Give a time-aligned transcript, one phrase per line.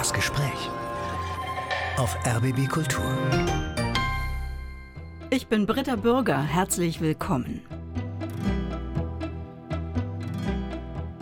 [0.00, 0.70] Das Gespräch
[1.98, 3.04] auf RBB Kultur.
[5.28, 6.40] Ich bin Britta Bürger.
[6.40, 7.60] Herzlich willkommen.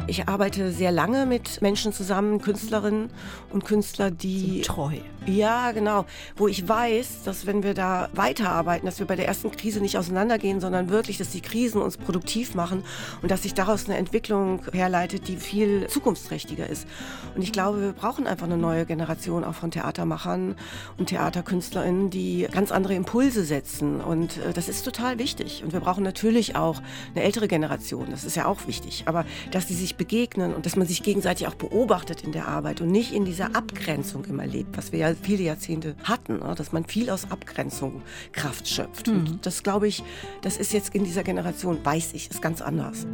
[0.07, 3.11] Ich arbeite sehr lange mit Menschen zusammen, Künstlerinnen
[3.51, 4.61] und Künstler, die.
[4.61, 4.93] Treu.
[5.29, 6.07] Ja, genau.
[6.37, 9.99] Wo ich weiß, dass wenn wir da weiterarbeiten, dass wir bei der ersten Krise nicht
[9.99, 12.83] auseinandergehen, sondern wirklich, dass die Krisen uns produktiv machen
[13.21, 16.87] und dass sich daraus eine Entwicklung herleitet, die viel zukunftsträchtiger ist.
[17.35, 20.57] Und ich glaube, wir brauchen einfach eine neue Generation auch von Theatermachern
[20.97, 24.01] und Theaterkünstlerinnen, die ganz andere Impulse setzen.
[24.01, 25.63] Und äh, das ist total wichtig.
[25.63, 26.81] Und wir brauchen natürlich auch
[27.15, 28.07] eine ältere Generation.
[28.11, 29.03] Das ist ja auch wichtig.
[29.05, 32.81] Aber dass die sich begegnen und dass man sich gegenseitig auch beobachtet in der Arbeit
[32.81, 36.55] und nicht in dieser Abgrenzung immer lebt, was wir ja viele Jahrzehnte hatten, ne?
[36.57, 39.09] dass man viel aus Abgrenzung Kraft schöpft.
[39.09, 39.15] Mhm.
[39.15, 40.03] Und das glaube ich,
[40.43, 43.07] das ist jetzt in dieser Generation, weiß ich, ist ganz anders.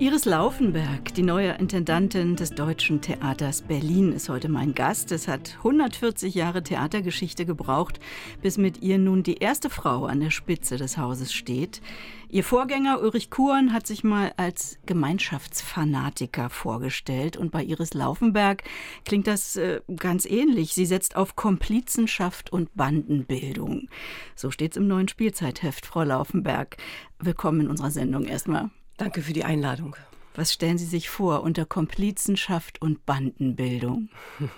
[0.00, 5.10] Iris Laufenberg, die neue Intendantin des Deutschen Theaters Berlin, ist heute mein Gast.
[5.10, 7.98] Es hat 140 Jahre Theatergeschichte gebraucht,
[8.40, 11.82] bis mit ihr nun die erste Frau an der Spitze des Hauses steht.
[12.28, 18.62] Ihr Vorgänger Ulrich Kuhn hat sich mal als Gemeinschaftsfanatiker vorgestellt und bei Iris Laufenberg
[19.04, 20.74] klingt das äh, ganz ähnlich.
[20.74, 23.88] Sie setzt auf Komplizenschaft und Bandenbildung.
[24.36, 26.76] So steht es im neuen Spielzeitheft, Frau Laufenberg.
[27.18, 28.70] Willkommen in unserer Sendung erstmal.
[28.98, 29.94] Danke für die Einladung.
[30.34, 34.08] Was stellen Sie sich vor unter Komplizenschaft und Bandenbildung?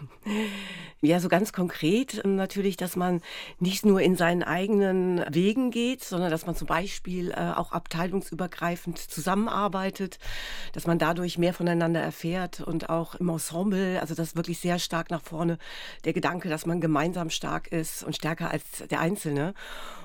[1.03, 3.23] Ja, so ganz konkret ähm, natürlich, dass man
[3.59, 8.99] nicht nur in seinen eigenen Wegen geht, sondern dass man zum Beispiel äh, auch abteilungsübergreifend
[8.99, 10.19] zusammenarbeitet,
[10.75, 15.11] dass man dadurch mehr voneinander erfährt und auch im Ensemble, also das wirklich sehr stark
[15.11, 15.57] nach vorne,
[16.05, 19.55] der Gedanke, dass man gemeinsam stark ist und stärker als der Einzelne.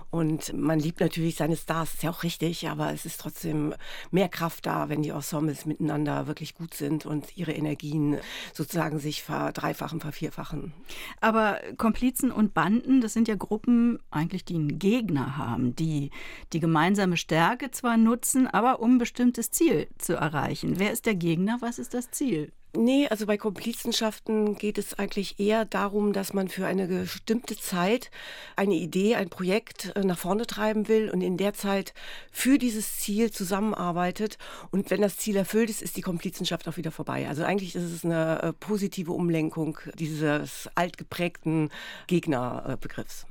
[0.09, 3.73] Und man liebt natürlich seine Stars, ist ja auch richtig, aber es ist trotzdem
[4.11, 8.17] mehr Kraft da, wenn die Ensembles miteinander wirklich gut sind und ihre Energien
[8.53, 10.73] sozusagen sich verdreifachen, vervierfachen.
[11.21, 16.11] Aber Komplizen und Banden, das sind ja Gruppen eigentlich, die einen Gegner haben, die
[16.53, 20.79] die gemeinsame Stärke zwar nutzen, aber um ein bestimmtes Ziel zu erreichen.
[20.79, 21.57] Wer ist der Gegner?
[21.59, 22.51] Was ist das Ziel?
[22.77, 28.11] Nee, also bei Komplizenschaften geht es eigentlich eher darum, dass man für eine bestimmte Zeit
[28.57, 31.93] eine Idee, ein Projekt äh, nach vorne treiben will und in der Zeit
[32.31, 34.37] für dieses Ziel zusammenarbeitet.
[34.71, 37.29] Und wenn das Ziel erfüllt ist, ist die Komplizenschaft auch wieder vorbei.
[37.29, 41.69] Also eigentlich ist es eine äh, positive Umlenkung dieses altgeprägten
[42.07, 43.25] Gegnerbegriffs.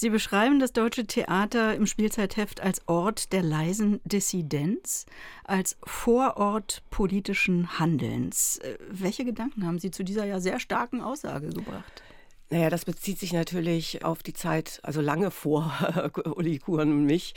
[0.00, 5.06] Sie beschreiben das deutsche Theater im Spielzeitheft als Ort der leisen Dissidenz,
[5.42, 8.58] als Vorort politischen Handelns.
[8.58, 12.04] Äh, welche Gedanken haben Sie zu dieser ja sehr starken Aussage gebracht?
[12.50, 15.70] Naja, das bezieht sich natürlich auf die Zeit, also lange vor
[16.34, 17.34] Uli Kuhn und mich.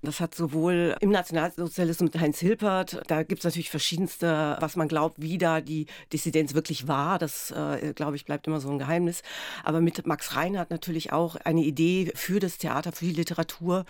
[0.00, 4.88] Das hat sowohl im Nationalsozialismus mit Heinz Hilpert, da gibt es natürlich verschiedenste, was man
[4.88, 7.18] glaubt, wie da die Dissidenz wirklich war.
[7.18, 9.22] Das, äh, glaube ich, bleibt immer so ein Geheimnis.
[9.64, 13.84] Aber mit Max Reinhardt natürlich auch eine Idee für das Theater, für die Literatur.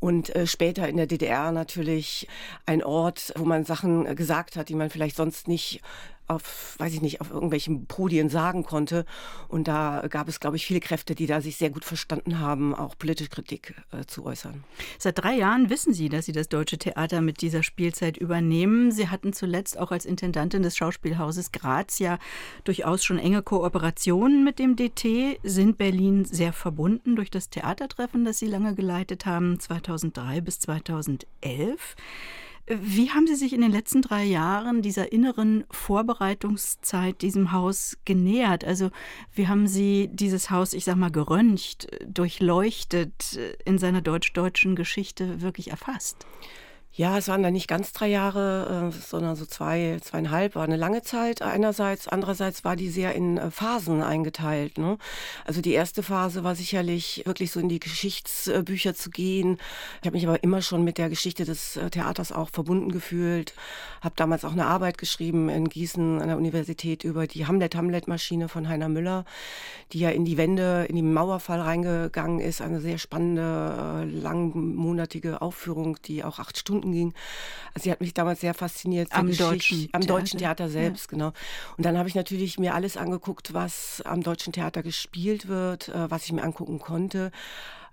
[0.00, 2.26] Und äh, später in der DDR natürlich
[2.64, 5.82] ein Ort, wo man Sachen gesagt hat, die man vielleicht sonst nicht
[6.28, 9.04] auf, weiß ich nicht, auf irgendwelchen Podien sagen konnte.
[9.48, 12.74] Und da gab es, glaube ich, viele Kräfte, die da sich sehr gut verstanden haben,
[12.74, 14.64] auch politische Kritik äh, zu äußern.
[14.98, 18.90] Seit drei Jahren wissen Sie, dass Sie das Deutsche Theater mit dieser Spielzeit übernehmen.
[18.92, 22.18] Sie hatten zuletzt auch als Intendantin des Schauspielhauses Graz ja
[22.64, 28.38] durchaus schon enge Kooperationen mit dem DT, sind Berlin sehr verbunden durch das Theatertreffen, das
[28.38, 31.96] Sie lange geleitet haben, 2003 bis 2011.
[32.68, 38.64] Wie haben Sie sich in den letzten drei Jahren dieser inneren Vorbereitungszeit diesem Haus genähert?
[38.64, 38.90] Also
[39.32, 45.70] wie haben Sie dieses Haus, ich sag mal, geröntgt, durchleuchtet, in seiner deutsch-deutschen Geschichte wirklich
[45.70, 46.26] erfasst?
[46.98, 50.78] Ja, es waren dann nicht ganz drei Jahre, äh, sondern so zwei, zweieinhalb, war eine
[50.78, 52.08] lange Zeit einerseits.
[52.08, 54.78] Andererseits war die sehr in äh, Phasen eingeteilt.
[54.78, 54.96] Ne?
[55.44, 59.58] Also die erste Phase war sicherlich wirklich so in die Geschichtsbücher zu gehen.
[60.00, 63.52] Ich habe mich aber immer schon mit der Geschichte des äh, Theaters auch verbunden gefühlt.
[64.00, 68.68] Habe damals auch eine Arbeit geschrieben in Gießen an der Universität über die Hamlet-Hamlet-Maschine von
[68.68, 69.26] Heiner Müller,
[69.92, 72.62] die ja in die Wände, in den Mauerfall reingegangen ist.
[72.62, 77.14] Eine sehr spannende, langmonatige Aufführung, die auch acht Stunden Stunden ging.
[77.74, 79.08] Also sie hat mich damals sehr fasziniert.
[79.12, 80.06] Am, deutschen, am Theater.
[80.06, 81.10] deutschen Theater selbst, ja.
[81.10, 81.32] genau.
[81.76, 86.10] Und dann habe ich natürlich mir alles angeguckt, was am deutschen Theater gespielt wird, äh,
[86.10, 87.30] was ich mir angucken konnte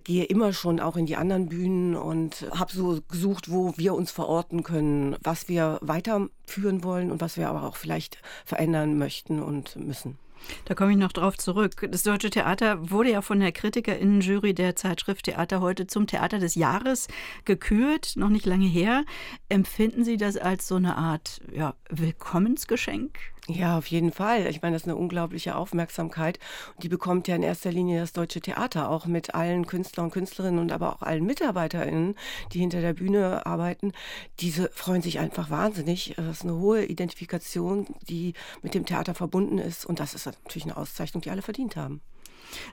[0.05, 4.11] gehe immer schon auch in die anderen Bühnen und habe so gesucht, wo wir uns
[4.11, 9.77] verorten können, was wir weiterführen wollen und was wir aber auch vielleicht verändern möchten und
[9.77, 10.17] müssen.
[10.65, 11.87] Da komme ich noch drauf zurück.
[11.91, 16.55] Das Deutsche Theater wurde ja von der Kritikerinnenjury der Zeitschrift Theater heute zum Theater des
[16.55, 17.07] Jahres
[17.45, 19.03] gekürt, noch nicht lange her.
[19.49, 23.17] Empfinden Sie das als so eine Art ja, Willkommensgeschenk?
[23.47, 24.47] Ja, auf jeden Fall.
[24.47, 26.39] Ich meine, das ist eine unglaubliche Aufmerksamkeit.
[26.81, 30.59] Die bekommt ja in erster Linie das Deutsche Theater, auch mit allen Künstlern und Künstlerinnen
[30.59, 32.15] und aber auch allen MitarbeiterInnen,
[32.53, 33.91] die hinter der Bühne arbeiten.
[34.39, 36.13] Diese freuen sich einfach wahnsinnig.
[36.15, 39.85] Das ist eine hohe Identifikation, die mit dem Theater verbunden ist.
[39.85, 41.99] Und das ist natürlich eine Auszeichnung, die alle verdient haben.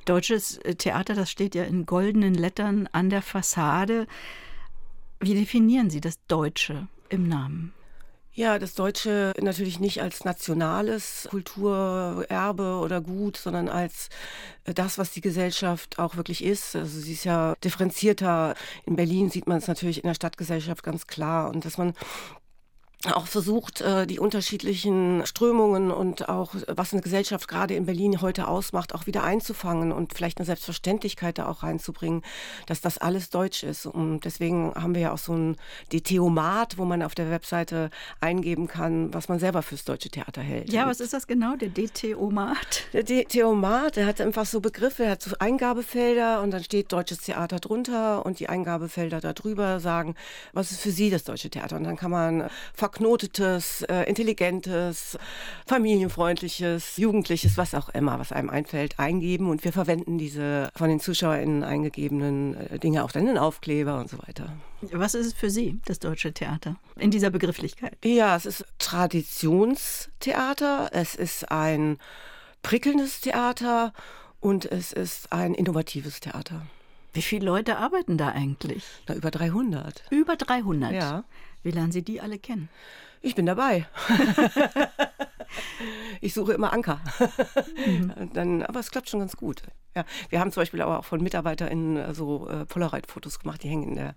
[0.05, 4.07] Deutsches Theater, das steht ja in goldenen Lettern an der Fassade.
[5.19, 7.73] Wie definieren Sie das Deutsche im Namen?
[8.33, 14.09] Ja, das Deutsche natürlich nicht als nationales Kulturerbe oder Gut, sondern als
[14.65, 16.77] äh, das, was die Gesellschaft auch wirklich ist.
[16.77, 18.55] Also sie ist ja differenzierter.
[18.87, 21.93] In Berlin sieht man es natürlich in der Stadtgesellschaft ganz klar und dass man
[23.07, 28.47] auch versucht, äh, die unterschiedlichen Strömungen und auch, was eine Gesellschaft gerade in Berlin heute
[28.47, 32.23] ausmacht, auch wieder einzufangen und vielleicht eine Selbstverständlichkeit da auch reinzubringen,
[32.67, 33.87] dass das alles deutsch ist.
[33.87, 35.57] Und deswegen haben wir ja auch so ein
[35.91, 37.89] DTOmat, wo man auf der Webseite
[38.21, 40.71] eingeben kann, was man selber fürs deutsche Theater hält.
[40.71, 42.85] Ja, was ist das genau, der DTOmat?
[42.93, 47.19] Der DTOmat, der hat einfach so Begriffe, er hat so Eingabefelder und dann steht deutsches
[47.19, 50.17] Theater drunter und die Eingabefelder darüber sagen,
[50.53, 51.77] was ist für Sie das deutsche Theater?
[51.77, 52.51] Und dann kann man
[52.91, 55.19] verknotetes, äh, intelligentes,
[55.67, 60.99] familienfreundliches, jugendliches, was auch immer, was einem einfällt, eingeben und wir verwenden diese von den
[60.99, 64.53] ZuschauerInnen eingegebenen äh, Dinge auch dann in Aufkleber und so weiter.
[64.93, 67.97] Was ist es für Sie, das deutsche Theater, in dieser Begrifflichkeit?
[68.05, 71.99] Ja, es ist Traditionstheater, es ist ein
[72.63, 73.93] prickelndes Theater
[74.41, 76.67] und es ist ein innovatives Theater.
[77.13, 78.85] Wie viele Leute arbeiten da eigentlich?
[79.09, 80.05] Na, über 300.
[80.11, 80.93] Über 300?
[80.93, 81.25] Ja.
[81.63, 82.69] Wie lernen Sie die alle kennen?
[83.21, 83.87] Ich bin dabei.
[86.21, 87.01] ich suche immer Anker.
[87.87, 88.31] Mhm.
[88.33, 89.63] Dann, aber es klappt schon ganz gut.
[89.97, 93.69] Ja, wir haben zum Beispiel aber auch von MitarbeiterInnen äh, so äh, Polaroid-Fotos gemacht, die
[93.69, 94.15] hängen in der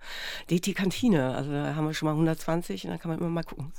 [0.52, 1.36] DT-Kantine.
[1.36, 3.72] Also da haben wir schon mal 120 und dann kann man immer mal gucken.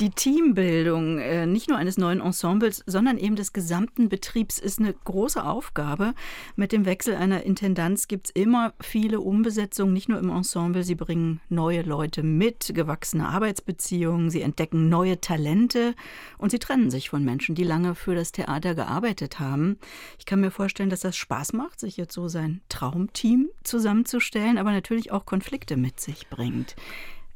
[0.00, 4.92] Die Teambildung äh, nicht nur eines neuen Ensembles, sondern eben des gesamten Betriebs ist eine
[4.92, 6.12] große Aufgabe.
[6.54, 10.84] Mit dem Wechsel einer Intendanz gibt es immer viele Umbesetzungen, nicht nur im Ensemble.
[10.84, 15.94] Sie bringen neue Leute mit, gewachsene Arbeitsbeziehungen, sie entdecken neue Talente
[16.36, 19.78] und sie trennen sich von Menschen, die lange für das Theater gearbeitet haben.
[20.18, 24.72] Ich kann mir vorstellen, dass das Spaß macht, sich jetzt so sein Traumteam zusammenzustellen, aber
[24.72, 26.76] natürlich auch Konflikte mit sich bringt.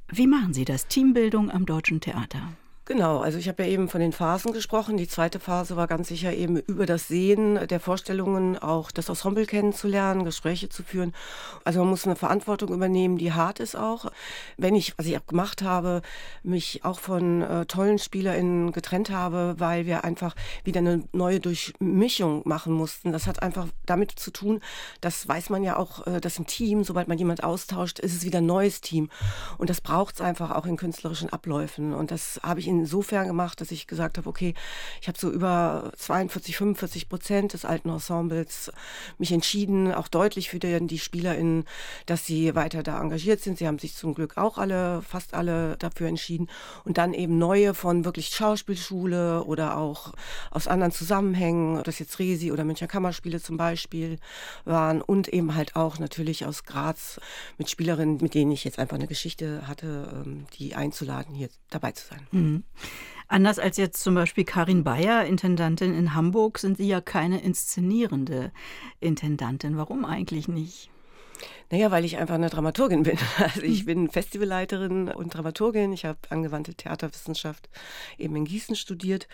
[0.09, 0.89] Wie machen Sie das?
[0.89, 2.43] Teambildung am Deutschen Theater?
[2.91, 4.97] Genau, also ich habe ja eben von den Phasen gesprochen.
[4.97, 9.47] Die zweite Phase war ganz sicher eben über das Sehen der Vorstellungen auch das Ensemble
[9.47, 11.15] kennenzulernen, Gespräche zu führen.
[11.63, 14.11] Also man muss eine Verantwortung übernehmen, die hart ist auch.
[14.57, 16.03] Wenn ich, was ich auch gemacht habe,
[16.43, 20.35] mich auch von äh, tollen SpielerInnen getrennt habe, weil wir einfach
[20.65, 23.13] wieder eine neue Durchmischung machen mussten.
[23.13, 24.59] Das hat einfach damit zu tun,
[25.01, 28.25] das weiß man ja auch, äh, dass im Team, sobald man jemand austauscht, ist es
[28.25, 29.11] wieder ein neues Team.
[29.59, 31.95] Und das braucht es einfach auch in künstlerischen Abläufen.
[31.95, 34.55] Und das habe ich in insofern gemacht, dass ich gesagt habe, okay,
[35.01, 38.73] ich habe so über 42, 45 Prozent des alten Ensembles
[39.19, 41.65] mich entschieden, auch deutlich für die, SpielerInnen,
[42.07, 43.59] dass sie weiter da engagiert sind.
[43.59, 46.49] Sie haben sich zum Glück auch alle, fast alle dafür entschieden.
[46.85, 50.13] Und dann eben neue von wirklich Schauspielschule oder auch
[50.51, 54.19] aus anderen Zusammenhängen, ob das jetzt Resi oder Münchner Kammerspiele zum Beispiel
[54.65, 57.21] waren und eben halt auch natürlich aus Graz
[57.59, 61.93] mit Spielerinnen, mit denen ich jetzt einfach eine Geschichte hatte, ähm, die einzuladen, hier dabei
[61.93, 62.27] zu sein.
[62.31, 62.65] Mhm.
[63.29, 68.51] Anders als jetzt zum Beispiel Karin Bayer, Intendantin in Hamburg, sind Sie ja keine inszenierende
[68.99, 69.77] Intendantin.
[69.77, 70.91] Warum eigentlich nicht?
[71.73, 73.17] Naja, weil ich einfach eine Dramaturgin bin.
[73.39, 73.87] Also ich hm.
[73.87, 75.93] bin Festivalleiterin und Dramaturgin.
[75.93, 77.69] Ich habe angewandte Theaterwissenschaft
[78.19, 79.29] eben in Gießen studiert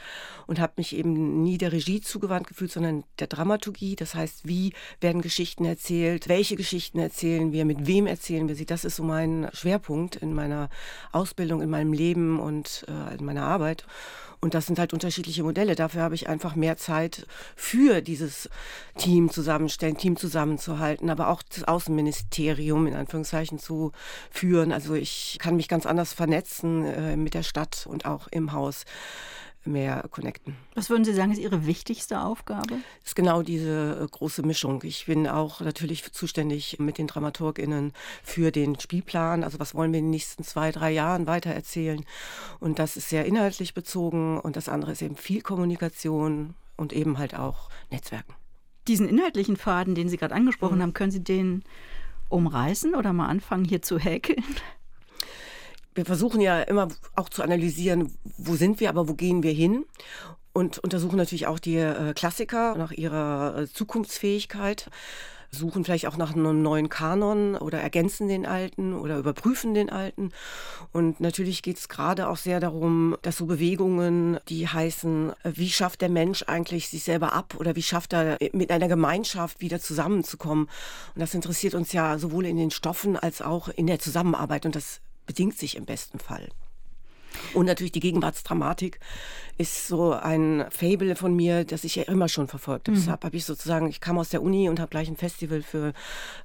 [0.47, 3.97] und habe mich eben nie der Regie zugewandt gefühlt, sondern der Dramaturgie.
[3.97, 6.28] Das heißt, wie werden Geschichten erzählt?
[6.28, 7.64] Welche Geschichten erzählen wir?
[7.64, 8.66] Mit wem erzählen wir sie?
[8.66, 10.69] Das ist so mein Schwerpunkt in meiner
[11.12, 13.87] Ausbildung, in meinem Leben und äh, in meiner Arbeit.
[14.40, 15.75] Und das sind halt unterschiedliche Modelle.
[15.75, 17.26] Dafür habe ich einfach mehr Zeit
[17.57, 18.50] für dieses
[18.99, 22.25] Team zusammenstellen, Team zusammenzuhalten, aber auch das Außenministerium
[22.87, 23.92] in Anführungszeichen zu
[24.30, 24.73] führen.
[24.73, 28.85] Also ich kann mich ganz anders vernetzen äh, mit der Stadt und auch im Haus
[29.66, 30.56] mehr connecten.
[30.75, 32.68] Was würden Sie sagen, ist Ihre wichtigste Aufgabe?
[33.00, 34.80] Das ist genau diese äh, große Mischung.
[34.85, 37.92] Ich bin auch natürlich zuständig mit den DramaturgInnen
[38.23, 39.45] für den Spielplan.
[39.45, 42.04] Also was wollen wir in den nächsten zwei, drei Jahren weitererzählen?
[42.61, 44.38] Und das ist sehr inhaltlich bezogen.
[44.38, 48.35] Und das andere ist eben viel Kommunikation und eben halt auch Netzwerken.
[48.88, 50.83] Diesen inhaltlichen Faden, den Sie gerade angesprochen mhm.
[50.83, 51.64] haben, können Sie den
[52.28, 54.45] umreißen oder mal anfangen, hier zu häkeln?
[55.97, 59.85] wir versuchen ja immer auch zu analysieren, wo sind wir, aber wo gehen wir hin?
[60.52, 64.90] Und untersuchen natürlich auch die äh, Klassiker nach ihrer äh, Zukunftsfähigkeit
[65.59, 70.31] suchen vielleicht auch nach einem neuen Kanon oder ergänzen den alten oder überprüfen den alten.
[70.93, 76.01] Und natürlich geht es gerade auch sehr darum, dass so Bewegungen, die heißen, wie schafft
[76.01, 80.67] der Mensch eigentlich sich selber ab oder wie schafft er mit einer Gemeinschaft wieder zusammenzukommen.
[81.15, 84.67] Und das interessiert uns ja sowohl in den Stoffen als auch in der Zusammenarbeit.
[84.67, 86.49] Und das bedingt sich im besten Fall.
[87.55, 89.00] Und natürlich die Gegenwartsdramatik
[89.59, 92.97] ist so ein Fable von mir, das ich ja immer schon verfolgt habe.
[92.97, 93.00] Mhm.
[93.00, 95.95] Deshalb habe ich sozusagen, ich kam aus der Uni und habe gleich ein Festival für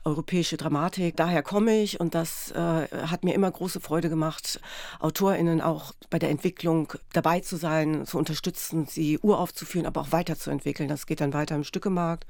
[0.05, 1.17] europäische Dramatik.
[1.17, 4.61] Daher komme ich und das äh, hat mir immer große Freude gemacht,
[4.99, 10.87] AutorInnen auch bei der Entwicklung dabei zu sein, zu unterstützen, sie uraufzuführen, aber auch weiterzuentwickeln.
[10.87, 12.25] Das geht dann weiter im Stückemarkt,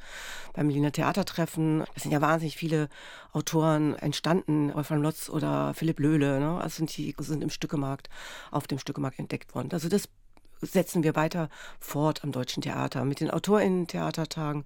[0.54, 1.84] beim Berliner Theatertreffen.
[1.96, 2.90] Es sind ja wahnsinnig viele
[3.34, 6.40] Autoren entstanden, Wolfgang Lotz oder Philipp Löhle.
[6.40, 6.60] Ne?
[6.60, 8.10] Also die sind im Stückemarkt,
[8.52, 9.70] auf dem Stückemarkt entdeckt worden.
[9.72, 10.10] Also das
[10.62, 14.64] setzen wir weiter fort am Deutschen Theater mit den AutorInnen-Theatertagen,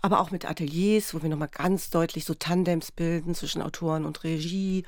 [0.00, 4.22] aber auch mit Ateliers, wo wir nochmal ganz deutlich so Tandems bilden zwischen Autoren und
[4.22, 4.84] Regie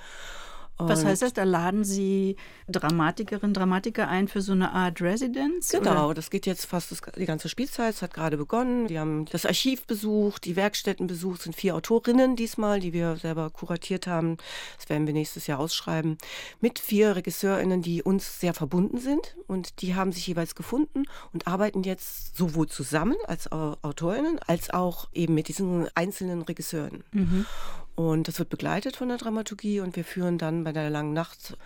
[0.77, 1.33] was heißt das?
[1.33, 2.37] Da laden Sie
[2.69, 5.71] Dramatikerinnen, Dramatiker ein für so eine Art Residenz?
[5.71, 6.15] Genau, oder?
[6.15, 7.95] das geht jetzt fast das, die ganze Spielzeit.
[7.95, 8.89] Es hat gerade begonnen.
[8.89, 11.39] Die haben das Archiv besucht, die Werkstätten besucht.
[11.39, 14.37] Es sind vier Autorinnen diesmal, die wir selber kuratiert haben.
[14.77, 16.19] Das werden wir nächstes Jahr ausschreiben.
[16.61, 19.37] Mit vier RegisseurInnen, die uns sehr verbunden sind.
[19.47, 25.09] Und die haben sich jeweils gefunden und arbeiten jetzt sowohl zusammen als AutorInnen als auch
[25.13, 27.05] eben mit diesen einzelnen Regisseuren.
[27.13, 27.47] Mhm.
[27.95, 31.57] Und das wird begleitet von der Dramaturgie und wir führen dann bei der langen Nacht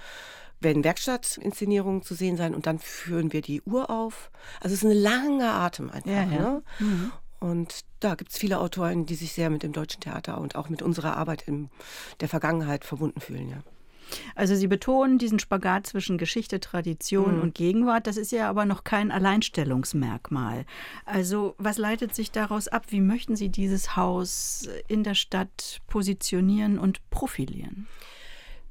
[0.61, 4.31] werden Werkstattinszenierungen zu sehen sein und dann führen wir die Uhr auf.
[4.61, 6.11] Also es ist ein langer Atem einfach.
[6.11, 6.29] Ja, ja.
[6.29, 6.63] Ne?
[6.81, 7.13] Mhm.
[7.41, 10.69] Und da gibt es viele Autoren, die sich sehr mit dem deutschen Theater und auch
[10.69, 11.71] mit unserer Arbeit in
[12.21, 13.49] der Vergangenheit verbunden fühlen.
[13.49, 13.63] Ja.
[14.35, 17.43] Also Sie betonen diesen Spagat zwischen Geschichte, Tradition mhm.
[17.43, 18.07] und Gegenwart.
[18.07, 20.65] Das ist ja aber noch kein Alleinstellungsmerkmal.
[21.05, 22.87] Also was leitet sich daraus ab?
[22.89, 27.87] Wie möchten Sie dieses Haus in der Stadt positionieren und profilieren?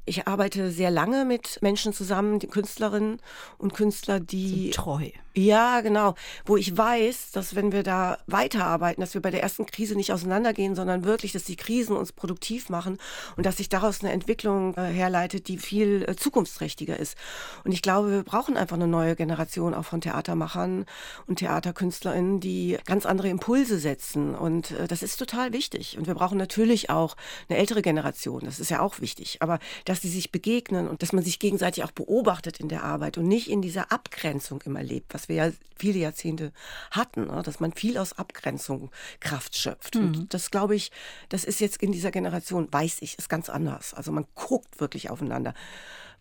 [0.07, 3.19] Ich arbeite sehr lange mit Menschen zusammen, die Künstlerinnen
[3.57, 4.71] und Künstler, die.
[4.73, 5.09] So treu.
[5.37, 6.15] Ja, genau.
[6.45, 10.11] Wo ich weiß, dass wenn wir da weiterarbeiten, dass wir bei der ersten Krise nicht
[10.11, 12.97] auseinandergehen, sondern wirklich, dass die Krisen uns produktiv machen
[13.35, 17.15] und dass sich daraus eine Entwicklung äh, herleitet, die viel äh, zukunftsträchtiger ist.
[17.63, 20.87] Und ich glaube, wir brauchen einfach eine neue Generation auch von Theatermachern
[21.27, 24.33] und Theaterkünstlerinnen, die ganz andere Impulse setzen.
[24.33, 25.99] Und äh, das ist total wichtig.
[25.99, 27.15] Und wir brauchen natürlich auch
[27.47, 28.41] eine ältere Generation.
[28.43, 29.37] Das ist ja auch wichtig.
[29.41, 29.59] Aber
[29.98, 33.27] dass die sich begegnen und dass man sich gegenseitig auch beobachtet in der Arbeit und
[33.27, 36.54] nicht in dieser Abgrenzung immer lebt, was wir ja viele Jahrzehnte
[36.92, 37.42] hatten, ne?
[37.42, 39.96] dass man viel aus Abgrenzung Kraft schöpft.
[39.96, 40.01] Mhm.
[40.01, 40.92] Und das glaube ich,
[41.30, 43.96] das ist jetzt in dieser Generation, weiß ich, ist ganz anders.
[43.96, 45.56] Also man guckt wirklich aufeinander.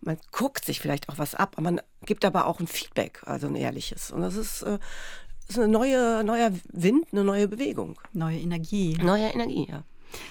[0.00, 3.46] Man guckt sich vielleicht auch was ab, aber man gibt aber auch ein Feedback, also
[3.46, 4.10] ein ehrliches.
[4.10, 4.78] Und das ist, äh,
[5.48, 8.00] ist eine neue, neuer Wind, eine neue Bewegung.
[8.14, 8.96] Neue Energie.
[9.02, 9.84] Neue Energie, ja.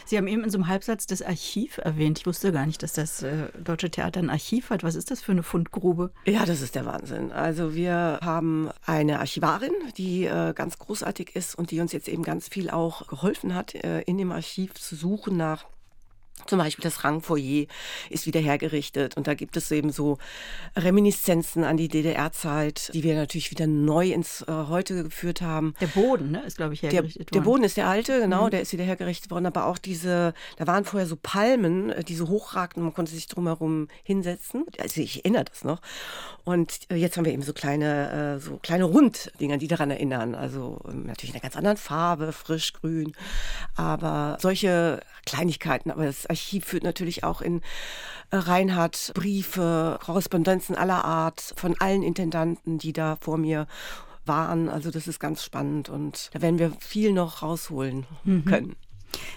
[0.06, 2.20] Sie haben eben in so einem Halbsatz das Archiv erwähnt.
[2.20, 4.84] Ich wusste gar nicht, dass das äh, Deutsche Theater ein Archiv hat.
[4.84, 6.12] Was ist das für eine Fundgrube?
[6.26, 7.32] Ja, das ist der Wahnsinn.
[7.32, 12.24] Also wir haben eine Archivarin, die äh, ganz großartig ist und die uns jetzt eben
[12.24, 15.66] ganz viel auch geholfen hat, äh, in dem Archiv zu suchen nach
[16.46, 17.66] zum Beispiel das Rangfoyer
[18.10, 20.18] ist wieder hergerichtet und da gibt es eben so
[20.76, 25.74] Reminiszenzen an die DDR-Zeit, die wir natürlich wieder neu ins äh, Heute geführt haben.
[25.82, 27.44] Der Boden ne, ist, glaube ich, hergerichtet der, worden.
[27.44, 28.50] Der Boden ist der alte, genau, mhm.
[28.52, 32.16] der ist wieder hergerichtet worden, aber auch diese, da waren vorher so Palmen, äh, die
[32.16, 34.66] so hochragten, man konnte sich drumherum hinsetzen.
[34.80, 35.82] Also ich erinnere das noch.
[36.44, 40.36] Und äh, jetzt haben wir eben so kleine, äh, so kleine Runddinger, die daran erinnern.
[40.36, 43.14] Also ähm, natürlich in einer ganz anderen Farbe, frisch, grün.
[43.76, 47.62] Aber solche Kleinigkeiten, aber das Archiv führt natürlich auch in
[48.32, 53.68] äh, Reinhard Briefe, Korrespondenzen aller Art von allen Intendanten, die da vor mir
[54.26, 54.70] waren.
[54.70, 58.46] Also das ist ganz spannend und da werden wir viel noch rausholen mhm.
[58.46, 58.76] können.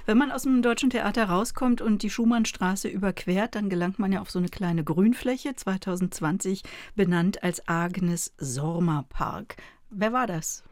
[0.06, 4.20] Wenn man aus dem Deutschen Theater rauskommt und die Schumannstraße überquert, dann gelangt man ja
[4.20, 6.62] auf so eine kleine Grünfläche, 2020
[6.96, 9.56] benannt als Agnes Sorma Park.
[9.90, 10.64] Wer war das?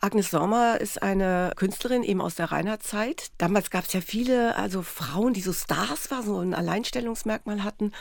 [0.00, 3.30] Agnes Sommer ist eine Künstlerin eben aus der Reinhardt-Zeit.
[3.38, 7.92] Damals gab es ja viele, also Frauen, die so Stars waren, so ein Alleinstellungsmerkmal hatten.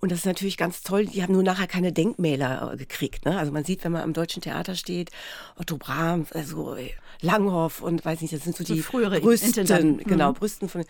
[0.00, 1.06] Und das ist natürlich ganz toll.
[1.06, 3.24] Die haben nur nachher keine Denkmäler äh, gekriegt.
[3.24, 3.38] Ne?
[3.38, 5.10] Also man sieht, wenn man am Deutschen Theater steht,
[5.56, 6.90] Otto Brahms, also äh,
[7.20, 10.34] Langhoff und weiß nicht, das sind so, so die frühere Brüsten, genau, mhm.
[10.34, 10.84] Brüsten von.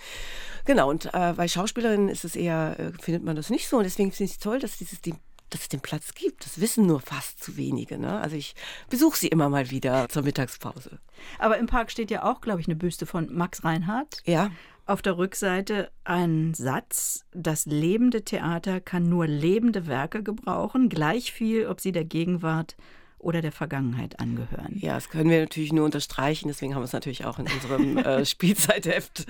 [0.64, 3.79] Genau, und äh, bei Schauspielerinnen ist es eher, äh, findet man das nicht so.
[3.79, 5.14] Und deswegen finde ich es toll, dass dieses die
[5.54, 6.44] dass es den Platz gibt.
[6.44, 7.99] Das wissen nur fast zu wenige.
[7.99, 8.21] Ne?
[8.21, 8.54] Also ich
[8.90, 10.99] besuche sie immer mal wieder zur Mittagspause.
[11.38, 14.23] Aber im Park steht ja auch, glaube ich, eine Büste von Max Reinhardt.
[14.25, 14.50] Ja.
[14.85, 21.66] Auf der Rückseite ein Satz, das lebende Theater kann nur lebende Werke gebrauchen, gleich viel,
[21.68, 22.76] ob sie der Gegenwart
[23.23, 24.76] oder der Vergangenheit angehören.
[24.76, 26.49] Ja, das können wir natürlich nur unterstreichen.
[26.49, 29.26] Deswegen haben wir es natürlich auch in unserem äh, Spielzeitheft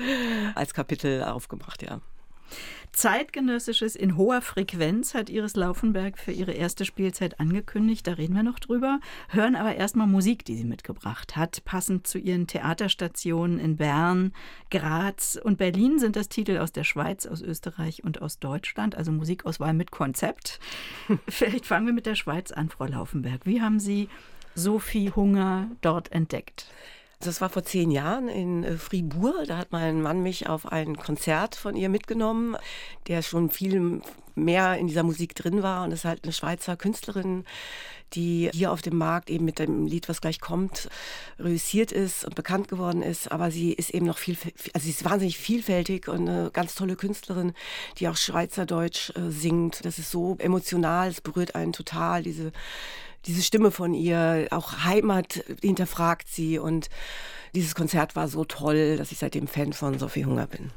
[0.54, 2.00] als Kapitel aufgemacht, ja.
[2.92, 8.06] Zeitgenössisches in hoher Frequenz hat Iris Laufenberg für ihre erste Spielzeit angekündigt.
[8.06, 9.00] Da reden wir noch drüber.
[9.28, 11.64] Hören aber erstmal Musik, die sie mitgebracht hat.
[11.64, 14.32] Passend zu ihren Theaterstationen in Bern,
[14.70, 18.94] Graz und Berlin sind das Titel aus der Schweiz, aus Österreich und aus Deutschland.
[18.94, 20.60] Also Musikauswahl mit Konzept.
[21.28, 23.46] Vielleicht fangen wir mit der Schweiz an, Frau Laufenberg.
[23.46, 24.08] Wie haben Sie
[24.54, 26.66] Sophie Hunger dort entdeckt?
[27.24, 29.46] Das war vor zehn Jahren in äh, Fribourg.
[29.46, 32.56] Da hat mein Mann mich auf ein Konzert von ihr mitgenommen,
[33.06, 34.02] der schon viel
[34.34, 35.84] mehr in dieser Musik drin war.
[35.84, 37.44] Und das ist halt eine Schweizer Künstlerin,
[38.14, 40.88] die hier auf dem Markt eben mit dem Lied, was gleich kommt,
[41.38, 43.30] reüssiert ist und bekannt geworden ist.
[43.30, 44.36] Aber sie ist eben noch viel,
[44.74, 47.52] also sie ist wahnsinnig vielfältig und eine ganz tolle Künstlerin,
[47.98, 49.84] die auch Schweizerdeutsch äh, singt.
[49.84, 52.52] Das ist so emotional, es berührt einen total, diese
[53.26, 56.88] diese Stimme von ihr, auch Heimat hinterfragt sie und
[57.54, 60.70] dieses Konzert war so toll, dass ich seitdem Fan von Sophie Hunger bin.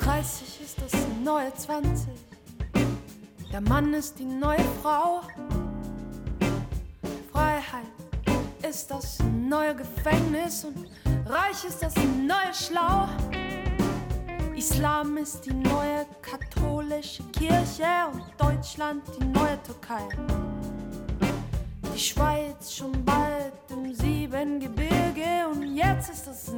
[0.00, 0.92] 30 ist das
[1.22, 2.08] neue 20.
[3.52, 5.22] Der Mann ist die neue Frau.
[8.68, 10.76] Ist das neue Gefängnis und
[11.26, 13.08] Reich ist das neue Schlau.
[14.54, 20.08] Islam ist die neue katholische Kirche und Deutschland die neue Türkei.
[21.94, 26.52] Die Schweiz schon bald im Siebengebirge und jetzt ist das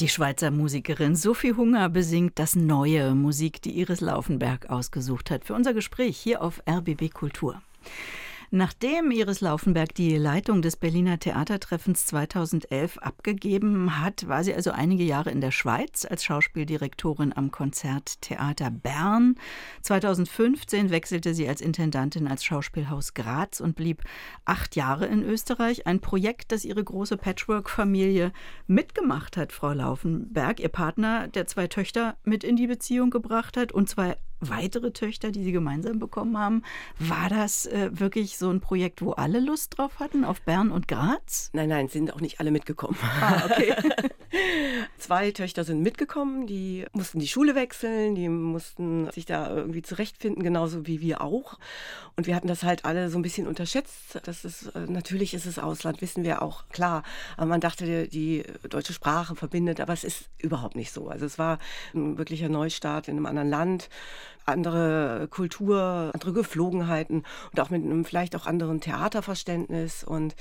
[0.00, 5.52] Die Schweizer Musikerin Sophie Hunger besingt das neue Musik, die Iris Laufenberg ausgesucht hat für
[5.52, 7.60] unser Gespräch hier auf RBB Kultur.
[8.52, 15.04] Nachdem Iris Laufenberg die Leitung des Berliner Theatertreffens 2011 abgegeben hat, war sie also einige
[15.04, 19.36] Jahre in der Schweiz als Schauspieldirektorin am Konzerttheater Bern.
[19.82, 24.02] 2015 wechselte sie als Intendantin als Schauspielhaus Graz und blieb
[24.44, 25.86] acht Jahre in Österreich.
[25.86, 28.32] Ein Projekt, das ihre große Patchwork-Familie
[28.66, 33.70] mitgemacht hat, Frau Laufenberg, ihr Partner, der zwei Töchter mit in die Beziehung gebracht hat
[33.70, 36.62] und zwei weitere Töchter, die Sie gemeinsam bekommen haben.
[36.98, 40.88] War das äh, wirklich so ein Projekt, wo alle Lust drauf hatten, auf Bern und
[40.88, 41.50] Graz?
[41.52, 42.96] Nein, nein, sind auch nicht alle mitgekommen.
[43.20, 43.74] Ah, okay.
[44.98, 50.42] Zwei Töchter sind mitgekommen, die mussten die Schule wechseln, die mussten sich da irgendwie zurechtfinden,
[50.42, 51.58] genauso wie wir auch.
[52.16, 54.20] Und wir hatten das halt alle so ein bisschen unterschätzt.
[54.24, 57.02] Das ist, äh, natürlich ist es Ausland, wissen wir auch, klar.
[57.36, 61.08] Aber man dachte, die deutsche Sprache verbindet, aber es ist überhaupt nicht so.
[61.08, 61.58] Also es war
[61.94, 63.88] ein wirklicher Neustart in einem anderen Land
[64.50, 70.34] andere Kultur, andere Geflogenheiten und auch mit einem vielleicht auch anderen Theaterverständnis und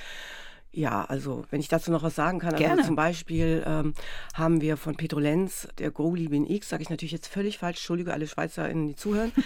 [0.71, 2.83] ja, also wenn ich dazu noch was sagen kann, also Gerne.
[2.83, 3.93] zum Beispiel ähm,
[4.35, 7.77] haben wir von Pedro Lenz, der Goalie bin ich, sage ich natürlich jetzt völlig falsch,
[7.77, 9.31] entschuldige alle SchweizerInnen, die zuhören.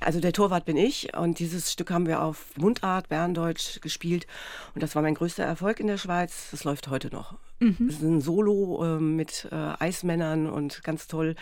[0.00, 4.26] Also der Torwart bin ich und dieses Stück haben wir auf Mundart, Berndeutsch gespielt
[4.74, 6.48] und das war mein größter Erfolg in der Schweiz.
[6.50, 7.34] Das läuft heute noch.
[7.64, 7.86] Mhm.
[7.86, 11.34] Das ist ein Solo äh, mit äh, Eismännern und ganz toll.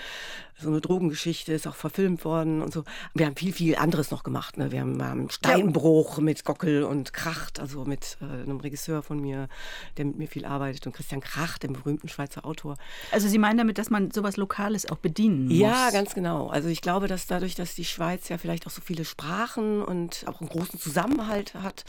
[0.59, 2.85] So eine Drogengeschichte ist auch verfilmt worden und so.
[3.15, 4.59] Wir haben viel, viel anderes noch gemacht.
[4.59, 4.71] Ne?
[4.71, 9.49] Wir haben, haben Steinbruch mit Gockel und Kracht, also mit äh, einem Regisseur von mir,
[9.97, 12.77] der mit mir viel arbeitet und Christian Kracht, dem berühmten Schweizer Autor.
[13.11, 15.59] Also Sie meinen damit, dass man sowas Lokales auch bedienen muss?
[15.59, 16.47] Ja, ganz genau.
[16.49, 20.25] Also ich glaube, dass dadurch, dass die Schweiz ja vielleicht auch so viele Sprachen und
[20.27, 21.85] auch einen großen Zusammenhalt hat,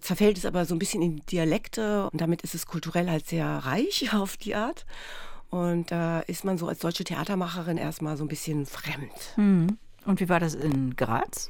[0.00, 3.46] zerfällt es aber so ein bisschen in Dialekte und damit ist es kulturell halt sehr
[3.70, 4.86] reich auf die Art.
[5.50, 9.34] Und da ist man so als deutsche Theatermacherin erstmal so ein bisschen fremd.
[9.36, 9.78] Mhm.
[10.04, 11.48] Und wie war das in Graz?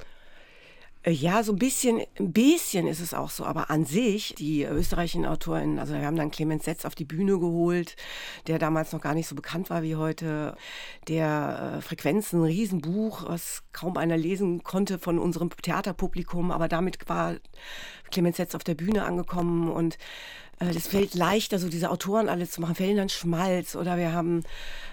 [1.03, 4.65] Äh, ja, so ein bisschen, ein bisschen ist es auch so, aber an sich, die
[4.65, 7.97] österreichischen Autoren, also wir haben dann Clemens Setz auf die Bühne geholt,
[8.47, 10.57] der damals noch gar nicht so bekannt war wie heute,
[11.07, 17.09] der äh, Frequenzen, ein Riesenbuch, was kaum einer lesen konnte von unserem Theaterpublikum, aber damit
[17.09, 17.37] war
[18.11, 19.99] Clemens Setz auf der Bühne angekommen und
[20.59, 22.75] äh, das fällt leichter, so diese Autoren alle zu machen.
[22.75, 24.43] Ferdinand Schmalz oder wir haben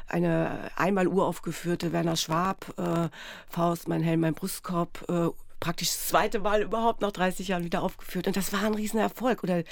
[0.07, 3.09] eine einmal uraufgeführte Werner Schwab, äh,
[3.49, 7.81] Faust, mein Helm, mein Brustkorb, äh, praktisch das zweite Mal überhaupt nach 30 Jahren wieder
[7.81, 8.27] aufgeführt.
[8.27, 9.43] Und das war ein Riesenerfolg.
[9.43, 9.63] Oder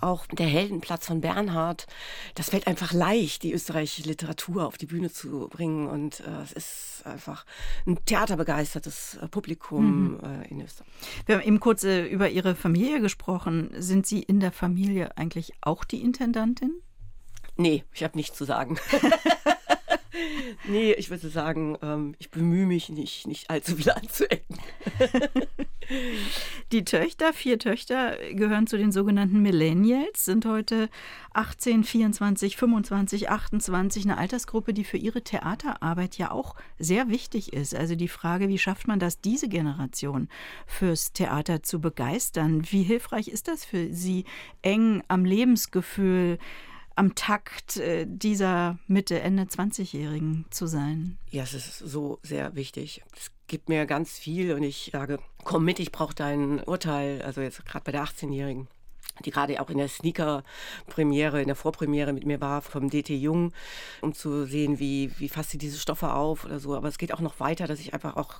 [0.00, 1.86] auch der Heldenplatz von Bernhard.
[2.34, 5.88] Das fällt einfach leicht, die österreichische Literatur auf die Bühne zu bringen.
[5.88, 7.44] Und äh, es ist einfach
[7.86, 10.20] ein theaterbegeistertes äh, Publikum mhm.
[10.22, 10.88] äh, in Österreich.
[11.26, 13.70] Wir haben eben kurz äh, über Ihre Familie gesprochen.
[13.76, 16.72] Sind Sie in der Familie eigentlich auch die Intendantin?
[17.56, 18.78] Nee, ich habe nichts zu sagen.
[20.66, 24.58] nee, ich würde sagen, ähm, ich bemühe mich nicht, nicht allzu viel anzuecken.
[26.72, 30.90] Die Töchter, vier Töchter, gehören zu den sogenannten Millennials, sind heute
[31.32, 37.74] 18, 24, 25, 28, eine Altersgruppe, die für ihre Theaterarbeit ja auch sehr wichtig ist.
[37.74, 40.28] Also die Frage, wie schafft man das, diese Generation
[40.66, 42.70] fürs Theater zu begeistern?
[42.70, 44.24] Wie hilfreich ist das für sie,
[44.60, 46.38] eng am Lebensgefühl,
[46.98, 51.16] am Takt äh, dieser Mitte, Ende 20-Jährigen zu sein?
[51.30, 53.02] Ja, es ist so sehr wichtig.
[53.16, 57.22] Es gibt mir ganz viel und ich sage, komm mit, ich brauche dein Urteil.
[57.22, 58.68] Also jetzt gerade bei der 18-Jährigen
[59.24, 63.52] die gerade auch in der Sneaker-Premiere, in der Vorpremiere mit mir war, vom DT Jung,
[64.00, 66.76] um zu sehen, wie, wie fasst sie diese Stoffe auf oder so.
[66.76, 68.36] Aber es geht auch noch weiter, dass ich einfach auch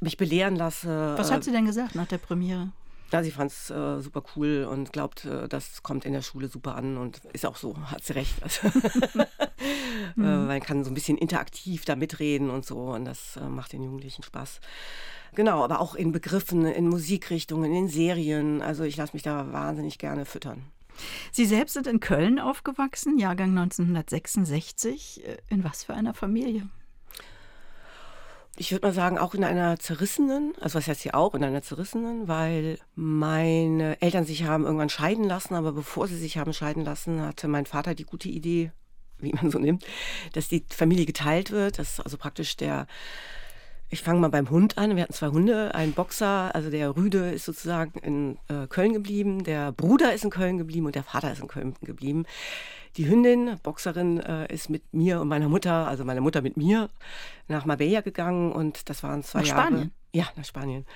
[0.00, 1.14] mich belehren lasse.
[1.18, 2.72] Was hat sie denn gesagt nach der Premiere?
[3.12, 6.48] Ja, sie fand es äh, super cool und glaubt, äh, das kommt in der Schule
[6.48, 8.42] super an und ist auch so, hat sie recht.
[8.42, 8.68] Also,
[10.14, 10.24] mhm.
[10.24, 13.72] äh, man kann so ein bisschen interaktiv da mitreden und so und das äh, macht
[13.72, 14.60] den Jugendlichen Spaß.
[15.34, 18.62] Genau, aber auch in Begriffen, in Musikrichtungen, in Serien.
[18.62, 20.64] Also ich lasse mich da wahnsinnig gerne füttern.
[21.32, 25.24] Sie selbst sind in Köln aufgewachsen, Jahrgang 1966.
[25.24, 26.68] Äh, in was für einer Familie?
[28.56, 31.62] Ich würde mal sagen, auch in einer zerrissenen, also was heißt hier auch, in einer
[31.62, 36.84] zerrissenen, weil meine Eltern sich haben irgendwann scheiden lassen, aber bevor sie sich haben scheiden
[36.84, 38.72] lassen, hatte mein Vater die gute Idee,
[39.18, 39.86] wie man so nimmt,
[40.32, 42.86] dass die Familie geteilt wird, dass also praktisch der
[43.92, 44.94] ich fange mal beim Hund an.
[44.94, 49.42] Wir hatten zwei Hunde, ein Boxer, also der Rüde ist sozusagen in äh, Köln geblieben,
[49.42, 52.24] der Bruder ist in Köln geblieben und der Vater ist in Köln geblieben.
[52.96, 56.90] Die Hündin, Boxerin, äh, ist mit mir und meiner Mutter, also meine Mutter mit mir,
[57.48, 59.62] nach Marbella gegangen und das waren zwei nach Jahre.
[59.62, 59.92] Spanien?
[60.12, 60.86] Ja, nach Spanien.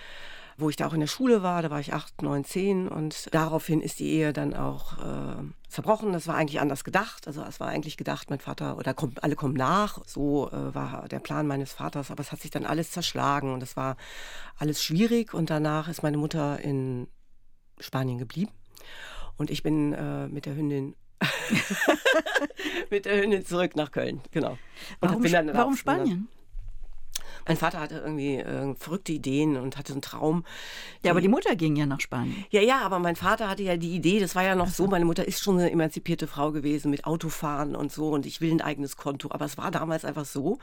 [0.56, 3.34] Wo ich da auch in der Schule war, da war ich acht, neun, zehn und
[3.34, 6.12] daraufhin ist die Ehe dann auch äh, zerbrochen.
[6.12, 7.26] Das war eigentlich anders gedacht.
[7.26, 9.98] Also es war eigentlich gedacht, mein Vater oder kommt, alle kommen nach.
[10.06, 13.64] So äh, war der Plan meines Vaters, aber es hat sich dann alles zerschlagen und
[13.64, 13.96] es war
[14.56, 17.08] alles schwierig und danach ist meine Mutter in
[17.80, 18.52] Spanien geblieben.
[19.36, 20.94] Und ich bin äh, mit der Hündin
[22.90, 24.58] mit der Hündin zurück nach Köln, genau.
[25.00, 26.28] warum, warum Spanien?
[27.46, 30.44] Mein Vater hatte irgendwie äh, verrückte Ideen und hatte einen Traum.
[31.02, 32.44] Ja, aber die Mutter ging ja nach Spanien.
[32.50, 35.04] Ja, ja, aber mein Vater hatte ja die Idee, das war ja noch so, meine
[35.04, 38.62] Mutter ist schon eine emanzipierte Frau gewesen mit Autofahren und so und ich will ein
[38.62, 39.30] eigenes Konto.
[39.30, 40.58] Aber es war damals einfach so,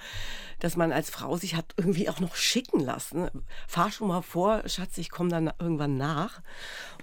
[0.60, 3.30] dass man als Frau sich hat irgendwie auch noch schicken lassen.
[3.67, 6.41] Fahr schon mal vor, Schatz, ich komme dann irgendwann nach.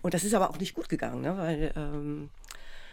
[0.03, 1.37] Und das ist aber auch nicht gut gegangen, ne?
[1.37, 2.31] weil ähm,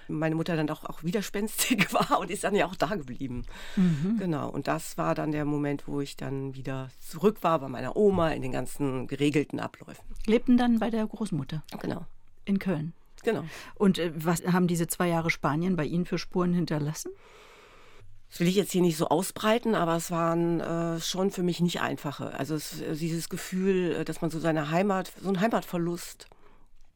[0.07, 3.45] meine Mutter dann auch, auch widerspenstig war und ist dann ja auch da geblieben.
[3.75, 4.17] Mhm.
[4.19, 4.49] Genau.
[4.49, 8.29] Und das war dann der Moment, wo ich dann wieder zurück war bei meiner Oma
[8.29, 10.03] in den ganzen geregelten Abläufen.
[10.25, 11.63] Lebten dann bei der Großmutter?
[11.81, 12.05] Genau.
[12.45, 12.93] In Köln?
[13.23, 13.43] Genau.
[13.73, 17.11] Und äh, was haben diese zwei Jahre Spanien bei Ihnen für Spuren hinterlassen?
[18.29, 21.61] Das will ich jetzt hier nicht so ausbreiten, aber es waren äh, schon für mich
[21.61, 22.33] nicht einfache.
[22.37, 26.27] Also es, dieses Gefühl, äh, dass man so seine Heimat, so ein Heimatverlust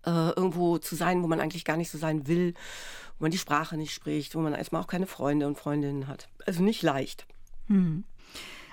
[0.10, 2.54] äh, irgendwo zu sein, wo man eigentlich gar nicht so sein will,
[3.18, 6.28] wo man die Sprache nicht spricht, wo man erstmal auch keine Freunde und Freundinnen hat.
[6.46, 7.28] Also nicht leicht.
[7.68, 8.04] Hm.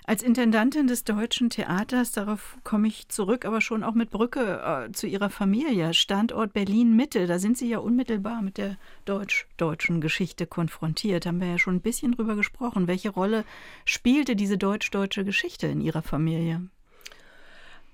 [0.08, 4.92] Als Intendantin des Deutschen Theaters, darauf komme ich zurück, aber schon auch mit Brücke äh,
[4.92, 11.26] zu Ihrer Familie, Standort Berlin-Mitte, da sind Sie ja unmittelbar mit der deutsch-deutschen Geschichte konfrontiert.
[11.26, 12.86] Haben wir ja schon ein bisschen drüber gesprochen.
[12.86, 13.44] Welche Rolle
[13.84, 16.68] spielte diese deutsch-deutsche Geschichte in Ihrer Familie?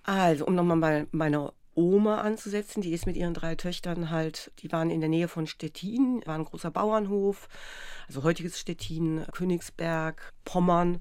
[0.04, 2.82] Also, um nochmal bei meiner Oma anzusetzen.
[2.82, 6.36] Die ist mit ihren drei Töchtern halt, die waren in der Nähe von Stettin, war
[6.36, 7.48] ein großer Bauernhof,
[8.06, 11.00] also heutiges Stettin, Königsberg, Pommern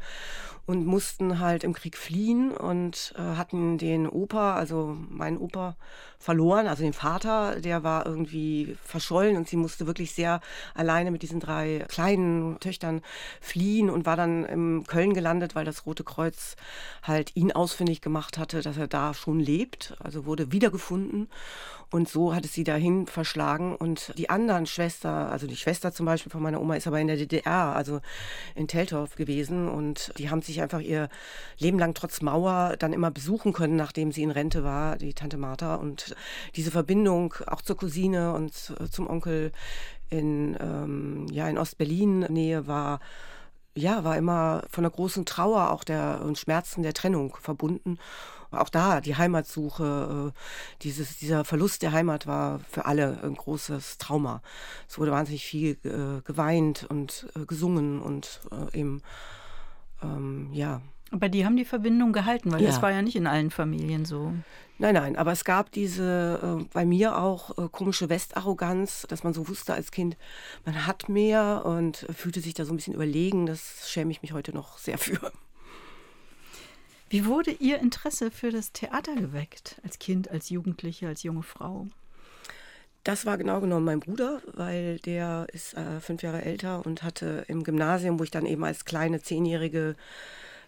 [0.71, 5.75] und mussten halt im Krieg fliehen und äh, hatten den Opa, also meinen Opa,
[6.17, 10.39] verloren, also den Vater, der war irgendwie verschollen und sie musste wirklich sehr
[10.73, 13.01] alleine mit diesen drei kleinen Töchtern
[13.41, 16.55] fliehen und war dann in Köln gelandet, weil das Rote Kreuz
[17.03, 21.27] halt ihn ausfindig gemacht hatte, dass er da schon lebt, also wurde wiedergefunden
[21.91, 23.75] und so hat es sie dahin verschlagen.
[23.75, 27.07] Und die anderen Schwester, also die Schwester zum Beispiel von meiner Oma, ist aber in
[27.07, 27.99] der DDR, also
[28.55, 29.67] in Teltow gewesen.
[29.67, 31.09] Und die haben sich einfach ihr
[31.57, 35.37] Leben lang trotz Mauer dann immer besuchen können, nachdem sie in Rente war, die Tante
[35.37, 35.75] Martha.
[35.75, 36.15] Und
[36.55, 38.53] diese Verbindung auch zur Cousine und
[38.91, 39.51] zum Onkel
[40.09, 42.99] in, ähm, ja, in Ostberlin-Nähe war
[43.73, 47.97] ja, war immer von einer großen Trauer auch der und Schmerzen der Trennung verbunden.
[48.51, 53.97] Auch da die Heimatsuche, äh, dieses, dieser Verlust der Heimat war für alle ein großes
[53.97, 54.41] Trauma.
[54.89, 59.01] Es wurde wahnsinnig viel äh, geweint und äh, gesungen und äh, eben,
[60.01, 60.81] ähm, ja.
[61.11, 62.67] Aber die haben die Verbindung gehalten, weil Ja.
[62.69, 64.33] das war ja nicht in allen Familien so.
[64.77, 69.33] Nein, nein, aber es gab diese, äh, bei mir auch äh, komische Westarroganz, dass man
[69.33, 70.17] so wusste als Kind,
[70.65, 73.45] man hat mehr und fühlte sich da so ein bisschen überlegen.
[73.45, 75.31] Das schäme ich mich heute noch sehr für.
[77.09, 79.81] Wie wurde Ihr Interesse für das Theater geweckt?
[79.83, 81.87] Als Kind, als Jugendliche, als junge Frau?
[83.03, 87.45] Das war genau genommen mein Bruder, weil der ist äh, fünf Jahre älter und hatte
[87.47, 89.95] im Gymnasium, wo ich dann eben als kleine Zehnjährige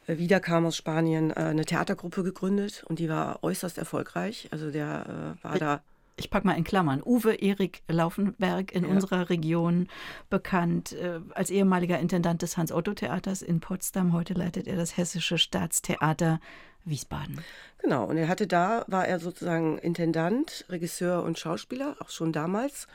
[0.08, 4.48] äh, wiederkam aus Spanien, äh, eine Theatergruppe gegründet und die war äußerst erfolgreich.
[4.52, 5.82] Also der äh, war da
[6.16, 7.02] Ich packe mal in Klammern.
[7.06, 8.90] Uwe Erik Laufenberg in Ja.
[8.90, 9.88] unserer Region
[10.32, 14.12] bekannt äh, als ehemaliger Intendant des Hans-Otto-Theaters in Potsdam.
[14.12, 16.40] Heute leitet er das Hessische Staatstheater
[16.86, 17.44] Wiesbaden.
[17.82, 22.88] Genau, und er hatte da, war er sozusagen Intendant, Regisseur und Schauspieler, auch schon damals.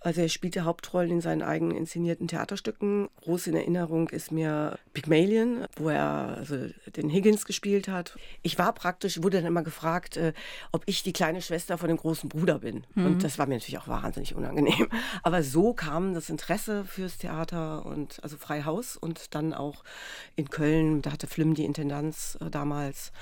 [0.00, 3.08] Also er spielte Hauptrollen in seinen eigenen inszenierten Theaterstücken.
[3.22, 6.56] Groß in Erinnerung ist mir Pygmalion, wo er also
[6.96, 8.16] den Higgins gespielt hat.
[8.42, 10.32] Ich war praktisch, wurde dann immer gefragt, äh,
[10.72, 12.84] ob ich die kleine Schwester von dem großen Bruder bin.
[12.94, 14.88] Und das war mir natürlich auch wahnsinnig unangenehm.
[15.22, 19.82] Aber so kam das Interesse fürs Theater und also Freihaus und dann auch
[20.36, 23.12] in Köln, da hatte Flim die Intendanz äh, damals.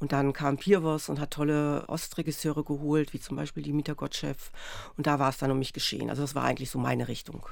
[0.00, 4.34] Und dann kam Pirvos und hat tolle Ostregisseure geholt, wie zum Beispiel Dimitar Gottschew.
[4.96, 6.10] Und da war es dann um mich geschehen.
[6.10, 7.46] Also das war eigentlich so meine Richtung.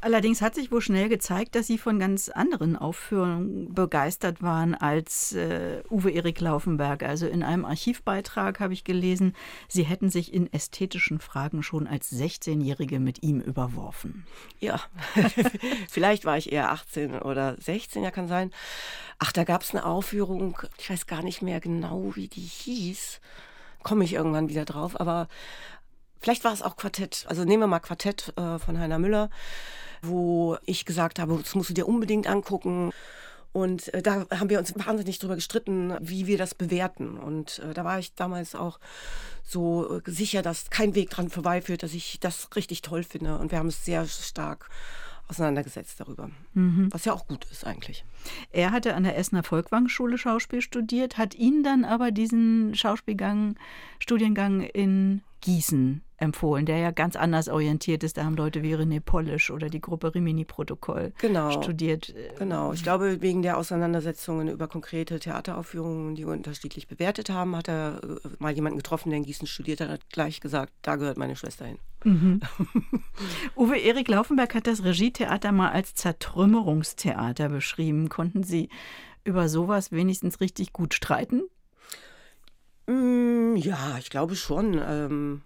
[0.00, 5.32] Allerdings hat sich wohl schnell gezeigt, dass Sie von ganz anderen Aufführungen begeistert waren als
[5.32, 7.02] äh, Uwe Erik Laufenberg.
[7.02, 9.34] Also in einem Archivbeitrag habe ich gelesen,
[9.68, 14.26] Sie hätten sich in ästhetischen Fragen schon als 16-Jährige mit ihm überworfen.
[14.60, 14.80] Ja,
[15.88, 18.52] vielleicht war ich eher 18 oder 16, ja kann sein.
[19.18, 21.79] Ach, da gab es eine Aufführung, ich weiß gar nicht mehr genau,
[22.14, 23.20] wie die hieß.
[23.82, 25.28] Komme ich irgendwann wieder drauf, aber
[26.20, 27.24] vielleicht war es auch Quartett.
[27.28, 29.30] Also nehmen wir mal Quartett äh, von Heiner Müller,
[30.02, 32.92] wo ich gesagt habe, das musst du dir unbedingt angucken.
[33.52, 37.18] Und äh, da haben wir uns wahnsinnig drüber gestritten, wie wir das bewerten.
[37.18, 38.78] Und äh, da war ich damals auch
[39.42, 43.38] so äh, sicher, dass kein Weg dran vorbeiführt, dass ich das richtig toll finde.
[43.38, 44.68] Und wir haben es sehr stark
[45.30, 46.30] auseinandergesetzt darüber.
[46.54, 48.04] Was ja auch gut ist eigentlich.
[48.50, 53.56] Er hatte an der Essener Volkwang-Schule Schauspiel studiert, hat Ihnen dann aber diesen Schauspielgang,
[53.98, 58.18] Studiengang in Gießen empfohlen, der ja ganz anders orientiert ist.
[58.18, 61.50] Da haben Leute wie René Polisch oder die Gruppe Rimini-Protokoll Genau.
[61.62, 62.12] studiert.
[62.38, 67.68] Genau, ich glaube, wegen der Auseinandersetzungen über konkrete Theateraufführungen, die wir unterschiedlich bewertet haben, hat
[67.68, 71.16] er äh, mal jemanden getroffen, der in Gießen studiert hat, hat gleich gesagt, da gehört
[71.16, 71.78] meine Schwester hin.
[73.56, 78.08] Uwe Erik Laufenberg hat das Regietheater mal als Zertrümmerungstheater beschrieben.
[78.08, 78.68] Konnten Sie
[79.24, 81.42] über sowas wenigstens richtig gut streiten?
[82.86, 84.80] Mm, ja, ich glaube schon.
[84.82, 85.42] Ähm,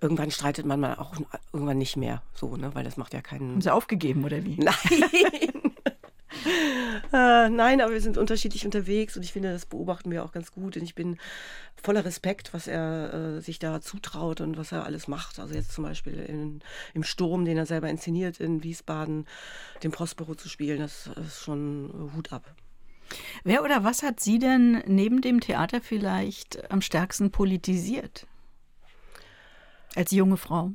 [0.00, 1.14] irgendwann streitet man mal auch
[1.52, 2.74] irgendwann nicht mehr so, ne?
[2.74, 4.56] weil das macht ja keinen Haben Sie aufgegeben oder wie?
[4.58, 5.59] Nein.
[7.12, 10.52] äh, nein, aber wir sind unterschiedlich unterwegs und ich finde, das beobachten wir auch ganz
[10.52, 10.76] gut.
[10.76, 11.18] Und ich bin
[11.80, 15.38] voller Respekt, was er äh, sich da zutraut und was er alles macht.
[15.38, 16.60] Also jetzt zum Beispiel in,
[16.94, 19.26] im Sturm, den er selber inszeniert in Wiesbaden,
[19.82, 22.54] den Prospero zu spielen, das ist schon Hut ab.
[23.44, 28.26] Wer oder was hat Sie denn neben dem Theater vielleicht am stärksten politisiert?
[29.96, 30.72] Als junge Frau.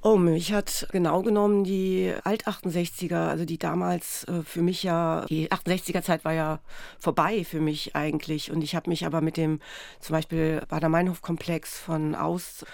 [0.00, 5.50] Oh, mich hat genau genommen die Alt-68er, also die damals äh, für mich ja, die
[5.50, 6.60] 68er-Zeit war ja
[7.00, 8.52] vorbei für mich eigentlich.
[8.52, 9.60] Und ich habe mich aber mit dem
[9.98, 12.64] zum Beispiel Bader-Meinhof-Komplex von aus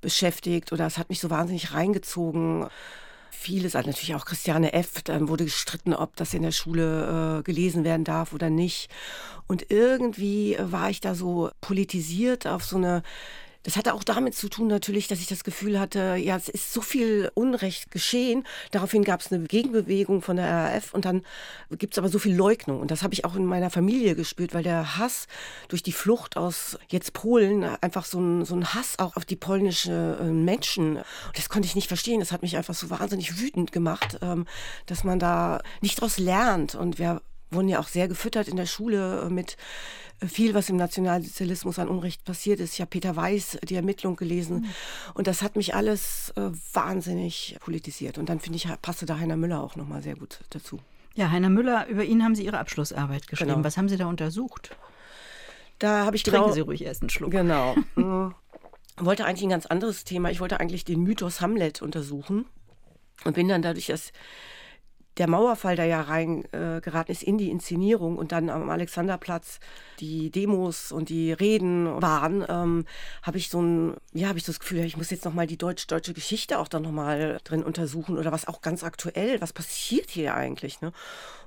[0.00, 2.68] beschäftigt oder es hat mich so wahnsinnig reingezogen.
[3.32, 7.42] Vieles, also natürlich auch Christiane F., dann wurde gestritten, ob das in der Schule äh,
[7.42, 8.90] gelesen werden darf oder nicht.
[9.48, 13.02] Und irgendwie war ich da so politisiert auf so eine
[13.62, 16.72] das hatte auch damit zu tun natürlich, dass ich das Gefühl hatte, ja, es ist
[16.72, 18.44] so viel Unrecht geschehen.
[18.70, 21.22] Daraufhin gab es eine Gegenbewegung von der RAF und dann
[21.70, 22.80] gibt es aber so viel Leugnung.
[22.80, 25.26] Und das habe ich auch in meiner Familie gespürt, weil der Hass
[25.68, 29.36] durch die Flucht aus jetzt Polen, einfach so ein, so ein Hass auch auf die
[29.36, 31.00] polnische äh, Menschen,
[31.34, 32.20] das konnte ich nicht verstehen.
[32.20, 34.46] Das hat mich einfach so wahnsinnig wütend gemacht, ähm,
[34.86, 36.74] dass man da nicht draus lernt.
[36.74, 37.20] Und wir
[37.50, 39.56] wurden ja auch sehr gefüttert in der Schule mit
[40.26, 42.74] viel, was im Nationalsozialismus an Unrecht passiert ist.
[42.74, 44.66] Ich habe Peter Weiß die Ermittlung gelesen
[45.14, 48.18] und das hat mich alles äh, wahnsinnig politisiert.
[48.18, 50.78] Und dann finde ich, passte da Heiner Müller auch nochmal sehr gut dazu.
[51.14, 53.52] Ja, Heiner Müller, über ihn haben Sie Ihre Abschlussarbeit geschrieben.
[53.52, 53.64] Genau.
[53.64, 54.76] Was haben Sie da untersucht?
[55.78, 57.30] Da habe ich Trinken genau, Sie ruhig erst einen Schluck.
[57.30, 57.76] Genau.
[57.96, 58.34] Mm.
[59.04, 60.30] wollte eigentlich ein ganz anderes Thema.
[60.30, 62.44] Ich wollte eigentlich den Mythos Hamlet untersuchen
[63.24, 64.12] und bin dann dadurch, dass
[65.18, 69.60] der Mauerfall, der ja reingeraten ist in die Inszenierung und dann am Alexanderplatz
[69.98, 72.84] die Demos und die Reden waren, ähm,
[73.22, 75.58] habe ich so ein, ja, habe ich so das Gefühl, ich muss jetzt nochmal die
[75.58, 80.34] deutsch-deutsche Geschichte auch dann nochmal drin untersuchen oder was auch ganz aktuell, was passiert hier
[80.34, 80.92] eigentlich, ne?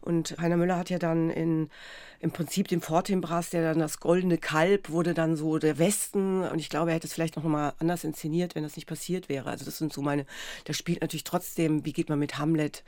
[0.01, 1.69] Und Heiner Müller hat ja dann in,
[2.19, 6.59] im Prinzip dem Fortinbras, der dann das goldene Kalb wurde dann so der Westen und
[6.59, 9.49] ich glaube, er hätte es vielleicht noch mal anders inszeniert, wenn das nicht passiert wäre.
[9.49, 10.25] Also das sind so meine,
[10.65, 12.83] da spielt natürlich trotzdem, wie geht man mit Hamlet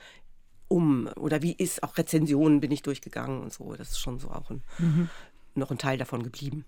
[0.68, 3.74] um oder wie ist auch Rezensionen bin ich durchgegangen und so.
[3.76, 5.10] Das ist schon so auch ein, mhm.
[5.54, 6.66] noch ein Teil davon geblieben.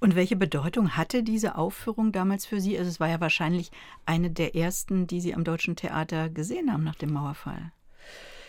[0.00, 2.78] Und welche Bedeutung hatte diese Aufführung damals für Sie?
[2.78, 3.70] Also es war ja wahrscheinlich
[4.04, 7.72] eine der ersten, die Sie am Deutschen Theater gesehen haben nach dem Mauerfall.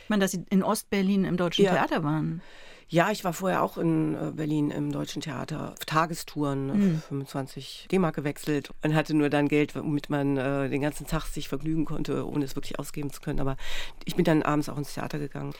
[0.04, 1.72] Ich meine, dass Sie in Ostberlin im Deutschen ja.
[1.72, 2.42] Theater waren.
[2.88, 7.02] Ja, ich war vorher auch in äh, Berlin im Deutschen Theater auf Tagestouren, mhm.
[7.08, 11.50] 25 D-Mark gewechselt und hatte nur dann Geld, womit man äh, den ganzen Tag sich
[11.50, 13.40] vergnügen konnte, ohne es wirklich ausgeben zu können.
[13.40, 13.58] Aber
[14.06, 15.54] ich bin dann abends auch ins Theater gegangen.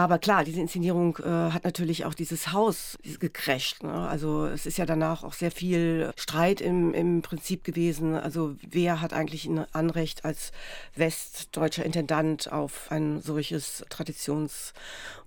[0.00, 3.82] Aber klar, diese Inszenierung äh, hat natürlich auch dieses Haus gecrasht.
[3.82, 3.92] Ne?
[3.92, 8.14] Also es ist ja danach auch sehr viel Streit im, im Prinzip gewesen.
[8.14, 10.52] Also wer hat eigentlich ein Anrecht als
[10.96, 14.72] westdeutscher Intendant auf ein solches traditions-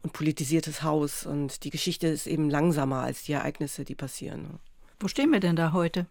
[0.02, 1.28] und politisiertes Haus?
[1.28, 4.42] Und die Geschichte ist eben langsamer als die Ereignisse, die passieren.
[4.42, 4.60] Ne?
[5.00, 6.08] Wo stehen wir denn da heute?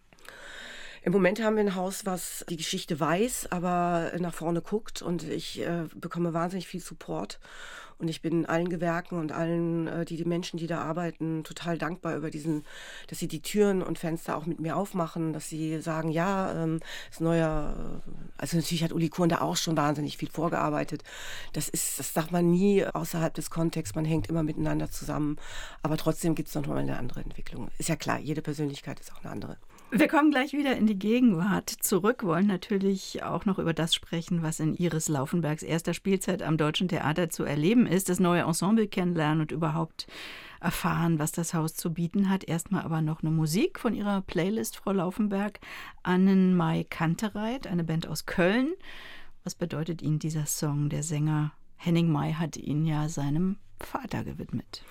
[1.05, 5.23] Im Moment haben wir ein Haus, was die Geschichte weiß, aber nach vorne guckt und
[5.23, 7.41] ich äh, bekomme wahnsinnig viel Support.
[8.03, 11.77] Und ich bin allen Gewerken und allen, äh, die, die Menschen, die da arbeiten, total
[11.77, 12.65] dankbar über diesen,
[13.07, 16.81] dass sie die Türen und Fenster auch mit mir aufmachen, dass sie sagen, ja, ähm,
[17.09, 17.73] ist neuer,
[18.05, 21.05] äh, also natürlich hat Uli Kuhn da auch schon wahnsinnig viel vorgearbeitet.
[21.53, 25.37] Das ist, das darf man nie außerhalb des Kontexts, man hängt immer miteinander zusammen.
[25.81, 27.69] Aber trotzdem gibt es noch mal eine andere Entwicklung.
[27.77, 29.55] Ist ja klar, jede Persönlichkeit ist auch eine andere.
[29.91, 34.41] Wir kommen gleich wieder in die Gegenwart zurück, wollen natürlich auch noch über das sprechen,
[34.41, 38.87] was in Iris Laufenbergs erster Spielzeit am Deutschen Theater zu erleben ist, das neue Ensemble
[38.87, 40.07] kennenlernen und überhaupt
[40.59, 42.43] erfahren, was das Haus zu bieten hat.
[42.43, 45.59] Erstmal aber noch eine Musik von Ihrer Playlist, Frau Laufenberg,
[46.01, 48.73] Annenmai Kantereit, eine Band aus Köln.
[49.43, 50.89] Was bedeutet Ihnen dieser Song?
[50.89, 54.83] Der Sänger Henning May hat ihn ja seinem Vater gewidmet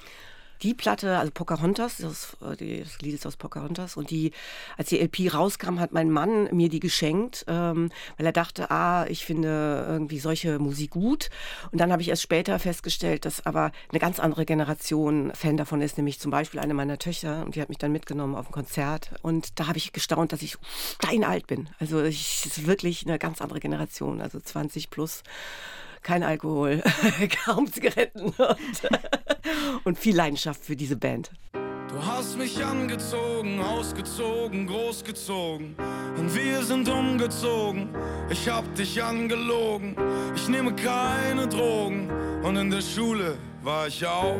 [0.62, 4.32] die Platte, also Pocahontas, das, äh, das Lied ist aus Pocahontas und die,
[4.76, 9.06] als die LP rauskam, hat mein Mann mir die geschenkt, ähm, weil er dachte, ah,
[9.08, 11.30] ich finde irgendwie solche Musik gut.
[11.70, 15.80] Und dann habe ich erst später festgestellt, dass aber eine ganz andere Generation Fan davon
[15.80, 18.52] ist, nämlich zum Beispiel eine meiner Töchter und die hat mich dann mitgenommen auf ein
[18.52, 20.56] Konzert und da habe ich gestaunt, dass ich
[21.02, 21.68] steinalt bin.
[21.78, 25.22] Also ich ist wirklich eine ganz andere Generation, also 20 plus
[26.02, 26.82] kein Alkohol,
[27.44, 28.34] kaum Zigaretten und,
[29.84, 31.30] und viel Leidenschaft für diese Band.
[31.52, 35.76] Du hast mich angezogen, ausgezogen, großgezogen
[36.16, 37.90] und wir sind umgezogen.
[38.30, 39.94] Ich hab dich angelogen,
[40.34, 42.10] ich nehme keine Drogen
[42.42, 44.38] und in der Schule war ich auch.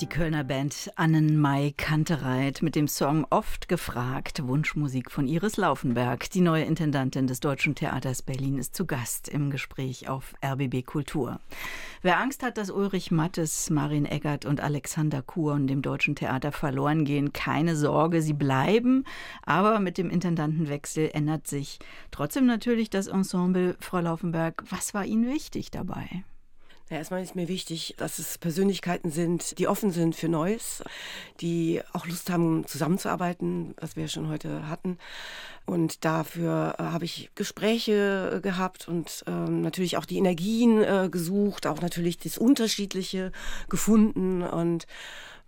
[0.00, 6.28] Die Kölner Band Annenmai Kantereit mit dem Song Oft gefragt, Wunschmusik von Iris Laufenberg.
[6.32, 11.40] Die neue Intendantin des Deutschen Theaters Berlin ist zu Gast im Gespräch auf RBB Kultur.
[12.02, 17.06] Wer Angst hat, dass Ulrich Mattes, Marin Eggert und Alexander Kuhn dem Deutschen Theater verloren
[17.06, 19.04] gehen, keine Sorge, sie bleiben.
[19.44, 21.78] Aber mit dem Intendantenwechsel ändert sich
[22.10, 23.78] trotzdem natürlich das Ensemble.
[23.80, 26.22] Frau Laufenberg, was war Ihnen wichtig dabei?
[26.88, 30.84] Ja, erstmal ist mir wichtig, dass es Persönlichkeiten sind, die offen sind für Neues,
[31.40, 34.96] die auch Lust haben, zusammenzuarbeiten, was wir schon heute hatten.
[35.66, 41.08] Und dafür äh, habe ich Gespräche äh, gehabt und ähm, natürlich auch die Energien äh,
[41.10, 43.32] gesucht, auch natürlich das Unterschiedliche
[43.68, 44.86] gefunden und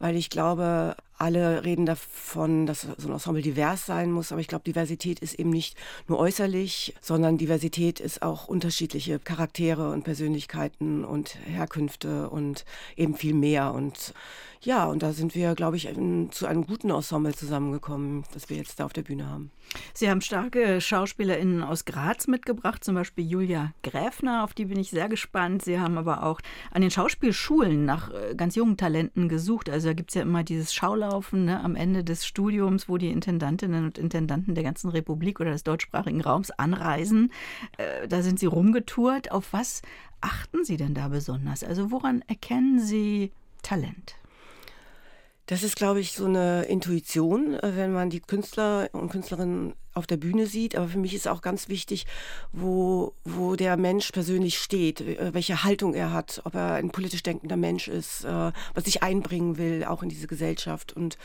[0.01, 4.47] weil ich glaube, alle reden davon, dass so ein Ensemble divers sein muss, aber ich
[4.47, 5.77] glaube, Diversität ist eben nicht
[6.07, 12.65] nur äußerlich, sondern Diversität ist auch unterschiedliche Charaktere und Persönlichkeiten und Herkünfte und
[12.97, 13.75] eben viel mehr.
[13.75, 14.15] Und
[14.61, 18.57] ja, und da sind wir, glaube ich, in, zu einem guten Ensemble zusammengekommen, das wir
[18.57, 19.51] jetzt da auf der Bühne haben.
[19.95, 24.91] Sie haben starke SchauspielerInnen aus Graz mitgebracht, zum Beispiel Julia Gräfner, auf die bin ich
[24.91, 25.63] sehr gespannt.
[25.63, 26.41] Sie haben aber auch
[26.71, 29.69] an den Schauspielschulen nach äh, ganz jungen Talenten gesucht.
[29.71, 33.11] Also da gibt es ja immer dieses Schaulaufen ne, am Ende des Studiums, wo die
[33.11, 37.33] Intendantinnen und Intendanten der ganzen Republik oder des deutschsprachigen Raums anreisen.
[37.77, 39.33] Äh, da sind Sie rumgetourt.
[39.33, 39.83] Auf was
[40.21, 41.65] achten Sie denn da besonders?
[41.65, 44.17] Also woran erkennen Sie Talent?
[45.49, 50.07] Das ist, glaube ich, so eine Intuition, äh, wenn man die Künstler und Künstlerinnen auf
[50.07, 50.77] der Bühne sieht.
[50.77, 52.07] Aber für mich ist auch ganz wichtig,
[52.53, 57.23] wo, wo der Mensch persönlich steht, äh, welche Haltung er hat, ob er ein politisch
[57.23, 60.93] denkender Mensch ist, äh, was sich einbringen will, auch in diese Gesellschaft.
[60.93, 61.17] Und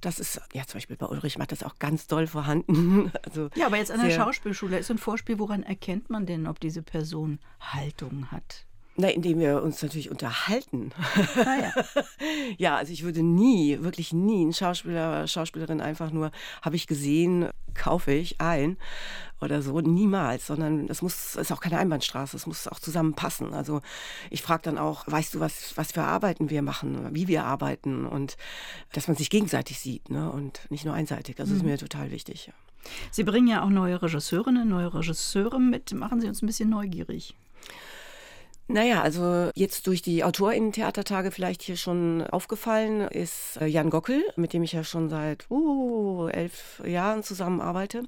[0.00, 3.12] das ist, ja, zum Beispiel bei Ulrich macht das auch ganz doll vorhanden.
[3.26, 6.60] Also ja, aber jetzt an der Schauspielschule ist ein Vorspiel, woran erkennt man denn, ob
[6.60, 8.65] diese Person Haltung hat?
[8.98, 10.90] Na, indem wir uns natürlich unterhalten.
[11.36, 12.02] Ah, ja.
[12.56, 16.30] ja, also ich würde nie, wirklich nie einen Schauspieler, Schauspielerin einfach nur,
[16.62, 18.78] habe ich gesehen, kaufe ich ein
[19.40, 19.80] oder so.
[19.80, 23.52] Niemals, sondern es muss, ist auch keine Einbahnstraße, es muss auch zusammenpassen.
[23.52, 23.82] Also
[24.30, 28.06] ich frage dann auch, weißt du, was, was für Arbeiten wir machen, wie wir arbeiten
[28.06, 28.38] und
[28.92, 30.30] dass man sich gegenseitig sieht ne?
[30.30, 31.36] und nicht nur einseitig.
[31.36, 31.56] Das mhm.
[31.56, 32.50] ist mir total wichtig.
[33.10, 35.92] Sie bringen ja auch neue Regisseurinnen, neue Regisseure mit.
[35.92, 37.34] Machen Sie uns ein bisschen neugierig.
[38.68, 44.52] Naja, also jetzt durch die AutorInnen-Theatertage vielleicht hier schon aufgefallen ist äh, Jan Gockel, mit
[44.52, 48.02] dem ich ja schon seit uh, elf Jahren zusammenarbeite.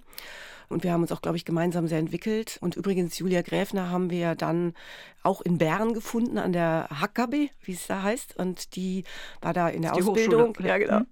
[0.68, 2.58] Und wir haben uns auch, glaube ich, gemeinsam sehr entwickelt.
[2.60, 4.74] Und übrigens, Julia Gräfner haben wir dann
[5.22, 8.36] auch in Bern gefunden, an der HKB, wie es da heißt.
[8.36, 9.04] Und die
[9.40, 10.50] war da in der Ausbildung.
[10.50, 10.68] Hochschule.
[10.68, 11.00] Ja, genau.
[11.00, 11.06] Mhm.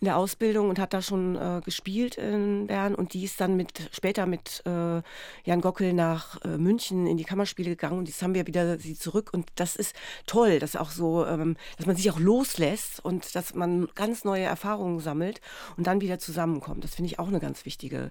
[0.00, 2.94] In der Ausbildung und hat da schon äh, gespielt in Bern.
[2.94, 5.02] Und die ist dann mit später mit äh,
[5.44, 7.98] Jan Gockel nach äh, München in die Kammerspiele gegangen.
[7.98, 9.30] Und jetzt haben wir wieder sie zurück.
[9.32, 9.94] Und das ist
[10.26, 14.44] toll, dass auch so, ähm, dass man sich auch loslässt und dass man ganz neue
[14.44, 15.40] Erfahrungen sammelt
[15.76, 16.84] und dann wieder zusammenkommt.
[16.84, 18.10] Das finde ich auch eine ganz wichtige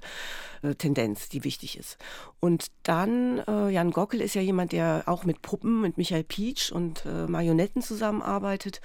[0.62, 1.98] äh, Tendenz, die wichtig ist.
[2.40, 6.72] Und dann, äh, Jan Gockel ist ja jemand, der auch mit Puppen, mit Michael Pietsch
[6.72, 8.80] und äh, Marionetten zusammenarbeitet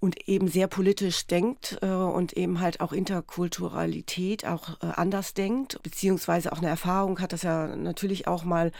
[0.00, 5.82] und eben sehr politisch denkt äh, und eben halt auch Interkulturalität auch äh, anders denkt,
[5.82, 8.72] beziehungsweise auch eine Erfahrung hat, dass er natürlich auch mal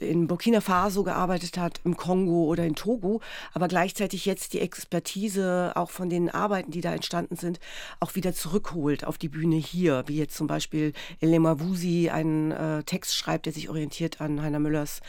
[0.00, 3.20] in Burkina Faso gearbeitet hat, im Kongo oder in Togo,
[3.52, 7.58] aber gleichzeitig jetzt die Expertise auch von den Arbeiten, die da entstanden sind,
[8.00, 12.82] auch wieder zurückholt auf die Bühne hier, wie jetzt zum Beispiel Elema Wusi einen äh,
[12.84, 15.00] Text schreibt, der sich orientiert an Heiner Müllers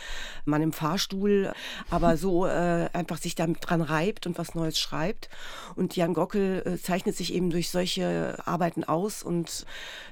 [0.46, 1.54] Mann im Fahrstuhl,
[1.90, 5.30] aber so äh, einfach sich damit dran reibt und was Neues schreibt.
[5.76, 9.66] Und Jan Gockel äh, zeichnet sich eben durch solche Arbeiten aus und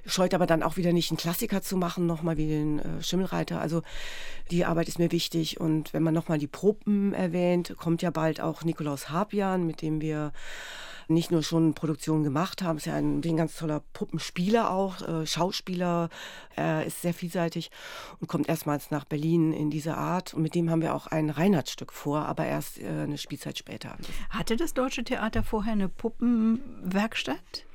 [0.05, 3.59] scheut aber dann auch wieder nicht einen Klassiker zu machen, nochmal wie den äh, Schimmelreiter.
[3.59, 3.81] Also
[4.51, 5.59] die Arbeit ist mir wichtig.
[5.59, 10.01] Und wenn man nochmal die Proben erwähnt, kommt ja bald auch Nikolaus Harpian, mit dem
[10.01, 10.31] wir
[11.07, 15.25] nicht nur schon Produktionen gemacht haben, ist ja ein, ein ganz toller Puppenspieler auch, äh,
[15.25, 16.09] Schauspieler,
[16.55, 17.71] er ist sehr vielseitig
[18.19, 20.33] und kommt erstmals nach Berlin in dieser Art.
[20.33, 23.97] Und mit dem haben wir auch ein Reinhardt-Stück vor, aber erst äh, eine Spielzeit später.
[24.29, 27.65] Hatte das Deutsche Theater vorher eine Puppenwerkstatt?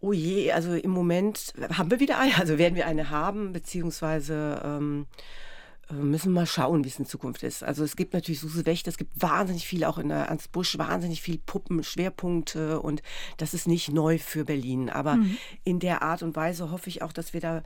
[0.00, 4.62] Oh je, also im Moment haben wir wieder eine, also werden wir eine haben, beziehungsweise
[4.64, 5.47] ähm, äh,
[5.92, 7.62] müssen mal schauen, wie es in Zukunft ist.
[7.62, 10.76] Also es gibt natürlich Suse Wächter, es gibt wahnsinnig viel auch in der Ernst Busch,
[10.78, 13.02] wahnsinnig viel Puppen, Schwerpunkte und
[13.38, 14.90] das ist nicht neu für Berlin.
[14.90, 15.38] Aber mhm.
[15.64, 17.62] in der Art und Weise hoffe ich auch, dass wir da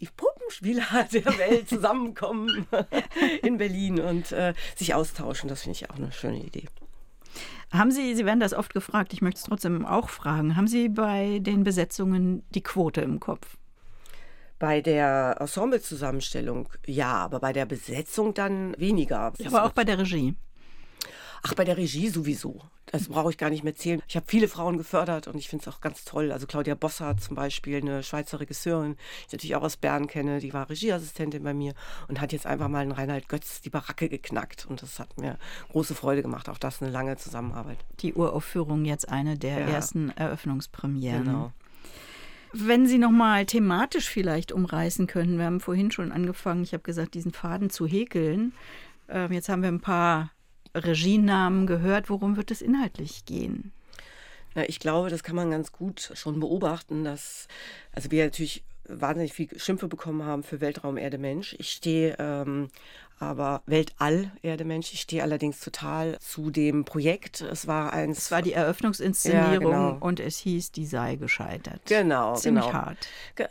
[0.00, 2.66] die Puppenspieler der Welt zusammenkommen
[3.42, 5.48] in Berlin und äh, sich austauschen.
[5.48, 6.66] Das finde ich auch eine schöne Idee.
[7.72, 10.88] Haben Sie, Sie werden das oft gefragt, ich möchte es trotzdem auch fragen, haben Sie
[10.88, 13.56] bei den Besetzungen die Quote im Kopf?
[14.64, 19.34] Bei der Ensemble-Zusammenstellung ja, aber bei der Besetzung dann weniger.
[19.44, 20.36] Aber auch bei der Regie.
[21.42, 22.62] Ach, bei der Regie sowieso.
[22.86, 24.00] Das brauche ich gar nicht mehr zählen.
[24.08, 26.32] Ich habe viele Frauen gefördert und ich finde es auch ganz toll.
[26.32, 30.38] Also Claudia Bossart zum Beispiel, eine Schweizer Regisseurin, die ich natürlich auch aus Bern kenne,
[30.38, 31.74] die war Regieassistentin bei mir
[32.08, 34.64] und hat jetzt einfach mal in Reinhard Götz die Baracke geknackt.
[34.64, 35.36] Und das hat mir
[35.72, 36.48] große Freude gemacht.
[36.48, 37.84] Auch das eine lange Zusammenarbeit.
[38.00, 39.66] Die Uraufführung jetzt eine der ja.
[39.66, 41.24] ersten Eröffnungspremieren.
[41.24, 41.52] Genau.
[42.56, 46.84] Wenn Sie noch mal thematisch vielleicht umreißen könnten, wir haben vorhin schon angefangen, ich habe
[46.84, 48.52] gesagt, diesen Faden zu häkeln.
[49.08, 50.30] Ähm, jetzt haben wir ein paar
[50.72, 52.08] Regienamen gehört.
[52.10, 53.72] Worum wird es inhaltlich gehen?
[54.54, 57.48] Na, ich glaube, das kann man ganz gut schon beobachten, dass,
[57.90, 61.56] also wir natürlich wahnsinnig viel Schimpfe bekommen haben für Weltraum Erde Mensch.
[61.58, 62.68] Ich stehe ähm,
[63.20, 64.92] aber Weltall, Erde Mensch.
[64.92, 67.40] Ich stehe allerdings total zu dem Projekt.
[67.40, 68.18] Es war eins.
[68.18, 69.96] Es war die Eröffnungsinszenierung ja, genau.
[70.00, 71.80] und es hieß, die sei gescheitert.
[71.86, 72.74] Genau, Ziemlich genau.
[72.74, 73.08] hart.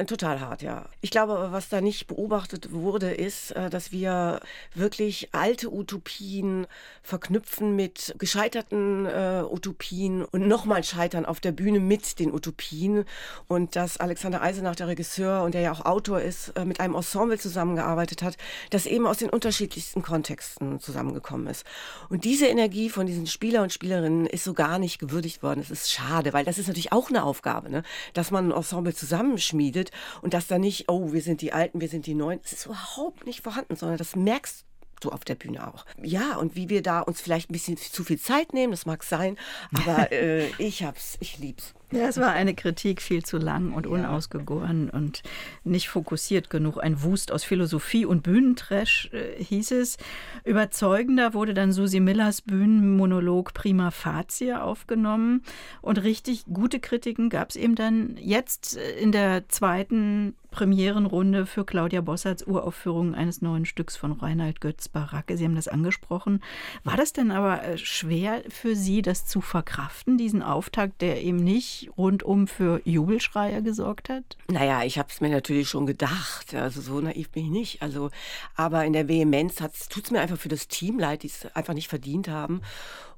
[0.08, 0.86] Total hart, ja.
[1.02, 4.42] Ich glaube, was da nicht beobachtet wurde, ist, äh, dass wir
[4.76, 6.68] wirklich alte Utopien
[7.02, 13.06] verknüpfen mit gescheiterten äh, Utopien und nochmal scheitern auf der Bühne mit den Utopien.
[13.48, 16.96] Und dass Alexander Eisenach, der Regisseur und der ja auch Autor ist, äh, mit einem
[16.96, 18.38] Ensemble zusammengearbeitet hat,
[18.70, 21.64] das eben aus den unterschiedlichen unterschiedlichsten Kontexten zusammengekommen ist.
[22.10, 25.60] Und diese Energie von diesen Spieler und Spielerinnen ist so gar nicht gewürdigt worden.
[25.60, 27.84] Es ist schade, weil das ist natürlich auch eine Aufgabe, ne?
[28.14, 29.92] dass man ein Ensemble zusammenschmiedet
[30.24, 32.40] und dass da nicht, oh, wir sind die Alten, wir sind die Neuen.
[32.44, 34.66] Es ist überhaupt nicht vorhanden, sondern das merkst
[35.04, 35.86] so auf der Bühne auch.
[36.02, 39.04] Ja, und wie wir da uns vielleicht ein bisschen zu viel Zeit nehmen, das mag
[39.04, 39.38] sein,
[39.72, 41.76] aber äh, ich hab's, ich lieb's.
[41.94, 45.22] Ja, es war eine Kritik viel zu lang und unausgegoren und
[45.64, 46.78] nicht fokussiert genug.
[46.82, 49.98] Ein Wust aus Philosophie und Bühnentrash äh, hieß es.
[50.44, 55.44] Überzeugender wurde dann Susi Millers Bühnenmonolog Prima Facie aufgenommen.
[55.82, 61.66] Und richtig gute Kritiken gab es eben dann jetzt äh, in der zweiten Premierenrunde für
[61.66, 65.36] Claudia Bossards Uraufführung eines neuen Stücks von Reinhard Götz Baracke.
[65.36, 66.44] Sie haben das angesprochen.
[66.84, 71.38] War das denn aber äh, schwer für Sie, das zu verkraften, diesen Auftakt, der eben
[71.38, 74.38] nicht rundum für Jubelschreier gesorgt hat?
[74.48, 76.54] Naja, ich habe es mir natürlich schon gedacht.
[76.54, 77.82] Also so naiv bin ich nicht.
[77.82, 78.10] Also,
[78.56, 79.56] aber in der Vehemenz
[79.90, 82.62] tut es mir einfach für das Team leid, die es einfach nicht verdient haben.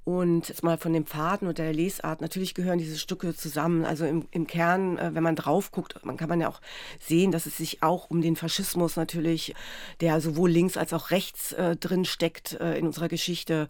[0.06, 3.86] Und jetzt mal von dem Faden und der Lesart, natürlich gehören diese Stücke zusammen.
[3.86, 6.62] Also im, im Kern, äh, wenn man drauf guckt, man kann man ja auch
[7.00, 9.56] sehen, dass es sich auch um den Faschismus natürlich,
[10.02, 13.68] der sowohl links als auch rechts äh, drin steckt äh, in unserer Geschichte,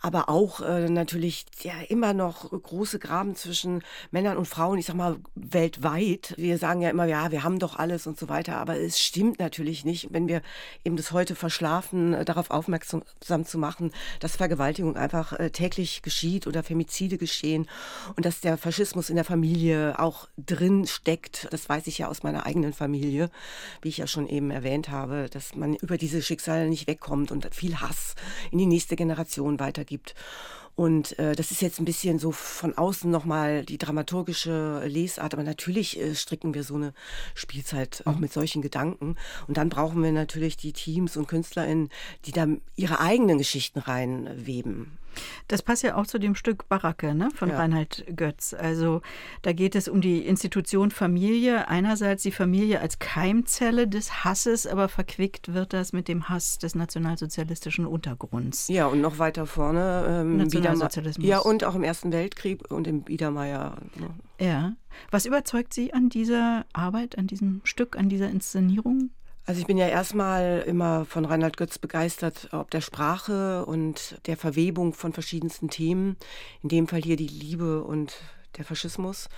[0.00, 4.96] aber auch äh, natürlich ja immer noch große Graben zwischen Männern und Frauen, ich sag
[4.96, 6.34] mal weltweit.
[6.38, 9.38] Wir sagen ja immer, ja, wir haben doch alles und so weiter, aber es stimmt
[9.38, 10.40] natürlich nicht, wenn wir
[10.84, 13.02] eben das heute verschlafen, äh, darauf aufmerksam
[13.44, 17.68] zu machen, dass Vergewaltigung einfach äh, täglich geschieht oder Femizide geschehen
[18.16, 21.46] und dass der Faschismus in der Familie auch drin steckt.
[21.50, 23.30] Das weiß ich ja aus meiner eigenen Familie,
[23.82, 27.54] wie ich ja schon eben erwähnt habe, dass man über diese Schicksale nicht wegkommt und
[27.54, 28.14] viel Hass
[28.50, 30.14] in die nächste Generation weitergeht gibt.
[30.76, 35.42] Und äh, das ist jetzt ein bisschen so von außen nochmal die dramaturgische Lesart, aber
[35.42, 36.94] natürlich äh, stricken wir so eine
[37.34, 38.20] Spielzeit auch mhm.
[38.20, 39.16] mit solchen Gedanken.
[39.46, 41.90] Und dann brauchen wir natürlich die Teams und KünstlerInnen,
[42.24, 44.99] die da ihre eigenen Geschichten reinweben.
[45.48, 47.56] Das passt ja auch zu dem Stück Baracke ne, von ja.
[47.56, 48.54] Reinhard Götz.
[48.54, 49.02] Also
[49.42, 51.68] da geht es um die Institution Familie.
[51.68, 56.74] Einerseits die Familie als Keimzelle des Hasses, aber verquickt wird das mit dem Hass des
[56.74, 58.68] nationalsozialistischen Untergrunds.
[58.68, 60.04] Ja, und noch weiter vorne.
[60.08, 61.26] Ähm, Nationalsozialismus.
[61.26, 63.76] Ja, und auch im Ersten Weltkrieg und im Biedermeier.
[63.96, 64.10] Ne.
[64.40, 64.72] Ja.
[65.10, 69.10] Was überzeugt Sie an dieser Arbeit, an diesem Stück, an dieser Inszenierung?
[69.50, 74.36] Also ich bin ja erstmal immer von Reinhard Götz begeistert, ob der Sprache und der
[74.36, 76.16] Verwebung von verschiedensten Themen.
[76.62, 78.14] In dem Fall hier die Liebe und
[78.58, 79.28] der Faschismus.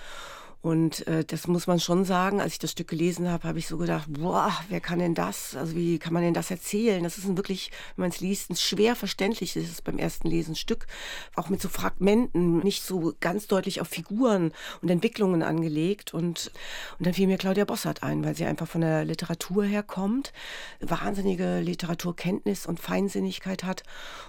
[0.63, 3.67] Und äh, das muss man schon sagen, als ich das Stück gelesen habe, habe ich
[3.67, 5.57] so gedacht, boah, wer kann denn das?
[5.57, 7.03] Also wie kann man denn das erzählen?
[7.03, 10.87] Das ist ein wirklich, wenn man es liest, ein schwer verständliches beim ersten Lesen Stück,
[11.35, 16.13] auch mit so Fragmenten, nicht so ganz deutlich auf Figuren und Entwicklungen angelegt.
[16.13, 16.49] Und,
[16.97, 20.31] und dann fiel mir Claudia Bossart ein, weil sie einfach von der Literatur herkommt,
[20.79, 23.83] wahnsinnige Literaturkenntnis und Feinsinnigkeit hat.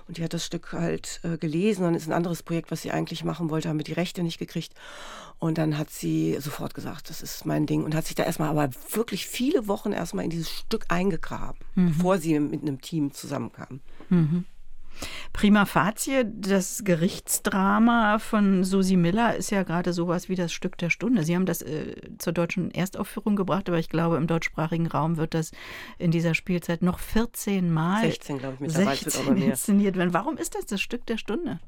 [0.09, 2.91] Und die hat das Stück halt äh, gelesen und ist ein anderes Projekt, was sie
[2.91, 4.73] eigentlich machen wollte, haben wir die Rechte nicht gekriegt.
[5.39, 8.49] Und dann hat sie sofort gesagt, das ist mein Ding und hat sich da erstmal
[8.49, 11.89] aber wirklich viele Wochen erstmal in dieses Stück eingegraben, mhm.
[11.89, 13.81] bevor sie mit einem Team zusammenkam.
[14.09, 14.45] Mhm.
[15.33, 20.91] Prima facie, das Gerichtsdrama von Susi Miller ist ja gerade sowas wie das Stück der
[20.91, 21.25] Stunde.
[21.25, 25.35] Sie haben das äh, zur deutschen Erstaufführung gebracht, aber ich glaube, im deutschsprachigen Raum wird
[25.35, 25.51] das
[25.99, 30.15] in dieser Spielzeit noch 14 Mal 16, glaube ich, mittlerweile 16 inszeniert werden.
[30.15, 31.59] Warum ist das das Stück der Stunde?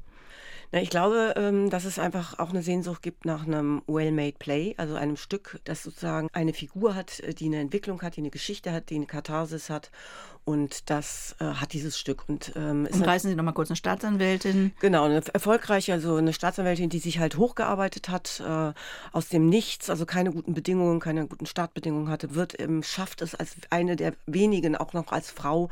[0.71, 4.75] Na, ich glaube, ähm, dass es einfach auch eine Sehnsucht gibt nach einem well-made Play,
[4.77, 8.31] also einem Stück, das sozusagen eine Figur hat, äh, die eine Entwicklung hat, die eine
[8.31, 9.91] Geschichte hat, die eine Katharsis hat
[10.47, 12.23] und das äh, hat dieses Stück.
[12.29, 14.71] Und, ähm, und reißen Sie noch mal kurz eine Staatsanwältin.
[14.79, 18.71] Genau, eine erfolgreiche, also eine Staatsanwältin, die sich halt hochgearbeitet hat äh,
[19.11, 23.35] aus dem Nichts, also keine guten Bedingungen, keine guten Startbedingungen hatte, wird ähm, schafft es
[23.35, 25.69] als eine der wenigen, auch noch als Frau,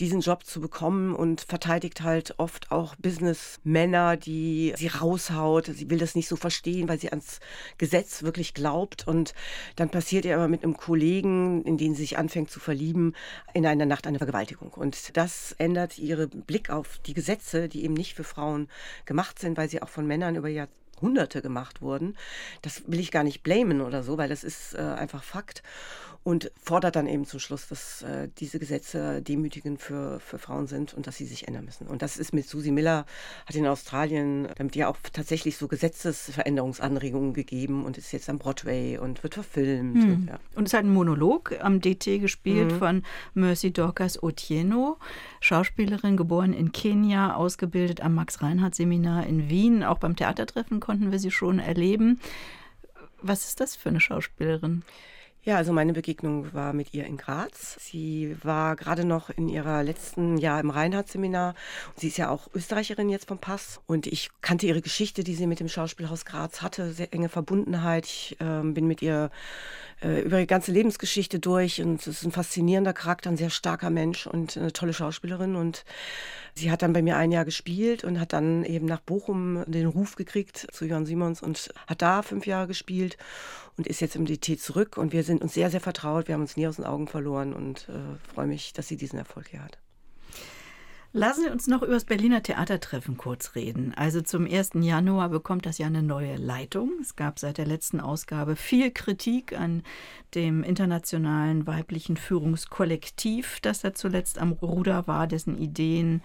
[0.00, 5.66] diesen Job zu bekommen und verteidigt halt oft auch Businessmänner, die sie raushaut.
[5.66, 7.40] Sie will das nicht so verstehen, weil sie ans
[7.76, 9.06] Gesetz wirklich glaubt.
[9.06, 9.34] Und
[9.76, 13.14] dann passiert ihr aber mit einem Kollegen, in den sie sich anfängt zu verlieben,
[13.52, 14.70] in einer Nacht eine Vergewaltigung.
[14.70, 18.68] Und das ändert ihren Blick auf die Gesetze, die eben nicht für Frauen
[19.04, 22.16] gemacht sind, weil sie auch von Männern über Jahrhunderte gemacht wurden.
[22.62, 25.62] Das will ich gar nicht blamen oder so, weil das ist äh, einfach Fakt
[26.26, 30.92] und fordert dann eben zum Schluss, dass äh, diese Gesetze demütigend für, für Frauen sind
[30.92, 31.86] und dass sie sich ändern müssen.
[31.86, 33.06] Und das ist mit Susie Miller,
[33.46, 38.98] hat in Australien damit ja auch tatsächlich so Gesetzesveränderungsanregungen gegeben und ist jetzt am Broadway
[38.98, 40.02] und wird verfilmt.
[40.02, 40.12] Hm.
[40.12, 40.40] Und, ja.
[40.56, 42.78] und es hat ein Monolog am DT gespielt mhm.
[42.78, 43.02] von
[43.34, 44.98] Mercy Dorcas Otieno,
[45.38, 49.84] Schauspielerin, geboren in Kenia, ausgebildet am Max-Reinhardt-Seminar in Wien.
[49.84, 52.18] Auch beim Theatertreffen konnten wir sie schon erleben.
[53.22, 54.82] Was ist das für eine Schauspielerin?
[55.46, 57.76] Ja, also meine Begegnung war mit ihr in Graz.
[57.78, 61.54] Sie war gerade noch in ihrer letzten Jahr im Reinhardt-Seminar.
[61.94, 63.80] Sie ist ja auch Österreicherin jetzt vom Pass.
[63.86, 68.06] Und ich kannte ihre Geschichte, die sie mit dem Schauspielhaus Graz hatte, sehr enge Verbundenheit.
[68.06, 69.30] Ich äh, bin mit ihr
[70.02, 73.88] äh, über die ganze Lebensgeschichte durch und es ist ein faszinierender Charakter, ein sehr starker
[73.88, 75.84] Mensch und eine tolle Schauspielerin und
[76.54, 79.86] sie hat dann bei mir ein Jahr gespielt und hat dann eben nach Bochum den
[79.86, 83.16] Ruf gekriegt zu Jörn Simons und hat da fünf Jahre gespielt
[83.78, 86.28] und ist jetzt im DT zurück und wir sind uns sehr, sehr vertraut.
[86.28, 89.18] Wir haben uns nie aus den Augen verloren und äh, freue mich, dass sie diesen
[89.18, 89.78] Erfolg hier hat.
[91.12, 93.94] Lassen Sie uns noch über das Berliner Theatertreffen kurz reden.
[93.96, 94.72] Also zum 1.
[94.74, 96.90] Januar bekommt das ja eine neue Leitung.
[97.00, 99.82] Es gab seit der letzten Ausgabe viel Kritik an
[100.34, 106.20] dem internationalen weiblichen Führungskollektiv, das da zuletzt am Ruder war, dessen Ideen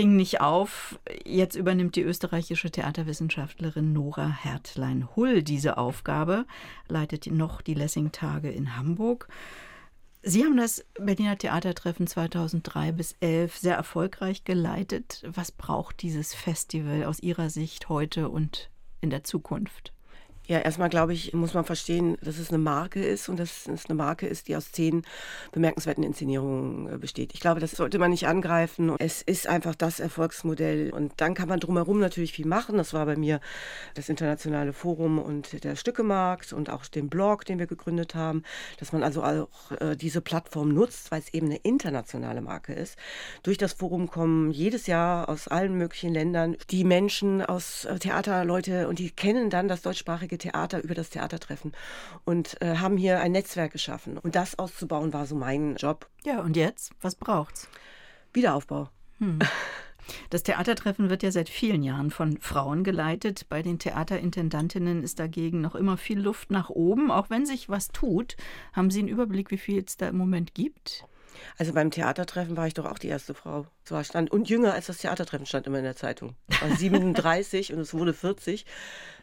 [0.00, 0.98] ging nicht auf.
[1.26, 6.46] Jetzt übernimmt die österreichische Theaterwissenschaftlerin Nora Hertlein-Hull diese Aufgabe,
[6.88, 9.28] leitet noch die Lessing-Tage in Hamburg.
[10.22, 15.22] Sie haben das Berliner Theatertreffen 2003 bis 11 sehr erfolgreich geleitet.
[15.26, 18.70] Was braucht dieses Festival aus Ihrer Sicht heute und
[19.02, 19.92] in der Zukunft?
[20.50, 23.86] Ja, erstmal glaube ich, muss man verstehen, dass es eine Marke ist und dass es
[23.86, 25.02] eine Marke ist, die aus zehn
[25.52, 27.34] bemerkenswerten Inszenierungen äh, besteht.
[27.34, 28.96] Ich glaube, das sollte man nicht angreifen.
[28.98, 32.78] Es ist einfach das Erfolgsmodell und dann kann man drumherum natürlich viel machen.
[32.78, 33.38] Das war bei mir
[33.94, 38.42] das internationale Forum und der Stückemarkt und auch den Blog, den wir gegründet haben,
[38.80, 42.98] dass man also auch äh, diese Plattform nutzt, weil es eben eine internationale Marke ist.
[43.44, 48.88] Durch das Forum kommen jedes Jahr aus allen möglichen Ländern die Menschen aus äh, Theaterleute
[48.88, 51.72] und die kennen dann das deutschsprachige Theater über das Theatertreffen
[52.24, 54.18] und äh, haben hier ein Netzwerk geschaffen.
[54.18, 56.08] Und das auszubauen war so mein Job.
[56.24, 56.92] Ja, und jetzt?
[57.00, 57.68] Was braucht's?
[58.32, 58.88] Wiederaufbau.
[59.18, 59.38] Hm.
[60.30, 63.46] Das Theatertreffen wird ja seit vielen Jahren von Frauen geleitet.
[63.48, 67.10] Bei den Theaterintendantinnen ist dagegen noch immer viel Luft nach oben.
[67.10, 68.36] Auch wenn sich was tut,
[68.72, 71.04] haben Sie einen Überblick, wie viel es da im Moment gibt?
[71.58, 73.66] Also beim Theatertreffen war ich doch auch die erste Frau.
[73.84, 76.34] Zwar stand und jünger als das Theatertreffen stand immer in der Zeitung.
[76.60, 78.64] War 37 und es wurde 40.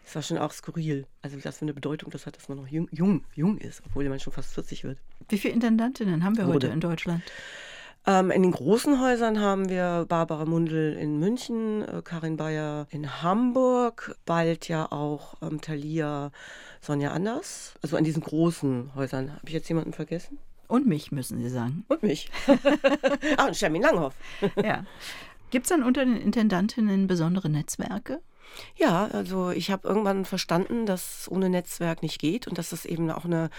[0.03, 1.05] Das war schon auch skurril.
[1.21, 4.07] Also was für eine Bedeutung das hat, dass man noch jung, jung, jung ist, obwohl
[4.07, 4.99] man schon fast 40 wird.
[5.29, 6.67] Wie viele Intendantinnen haben wir Wurde.
[6.67, 7.23] heute in Deutschland?
[8.07, 13.21] Ähm, in den großen Häusern haben wir Barbara Mundel in München, äh, Karin Bayer in
[13.21, 16.31] Hamburg, bald ja auch ähm, Thalia
[16.79, 17.73] Sonja Anders.
[17.81, 19.33] Also an diesen großen Häusern.
[19.33, 20.37] Habe ich jetzt jemanden vergessen?
[20.67, 21.85] Und mich, müssen Sie sagen.
[21.87, 22.29] Und mich.
[23.37, 24.15] ah, und Shermin Langhoff.
[24.61, 24.85] ja.
[25.49, 28.21] Gibt es dann unter den Intendantinnen besondere Netzwerke?
[28.75, 33.09] Ja, also ich habe irgendwann verstanden, dass ohne Netzwerk nicht geht und dass das eben
[33.11, 33.49] auch eine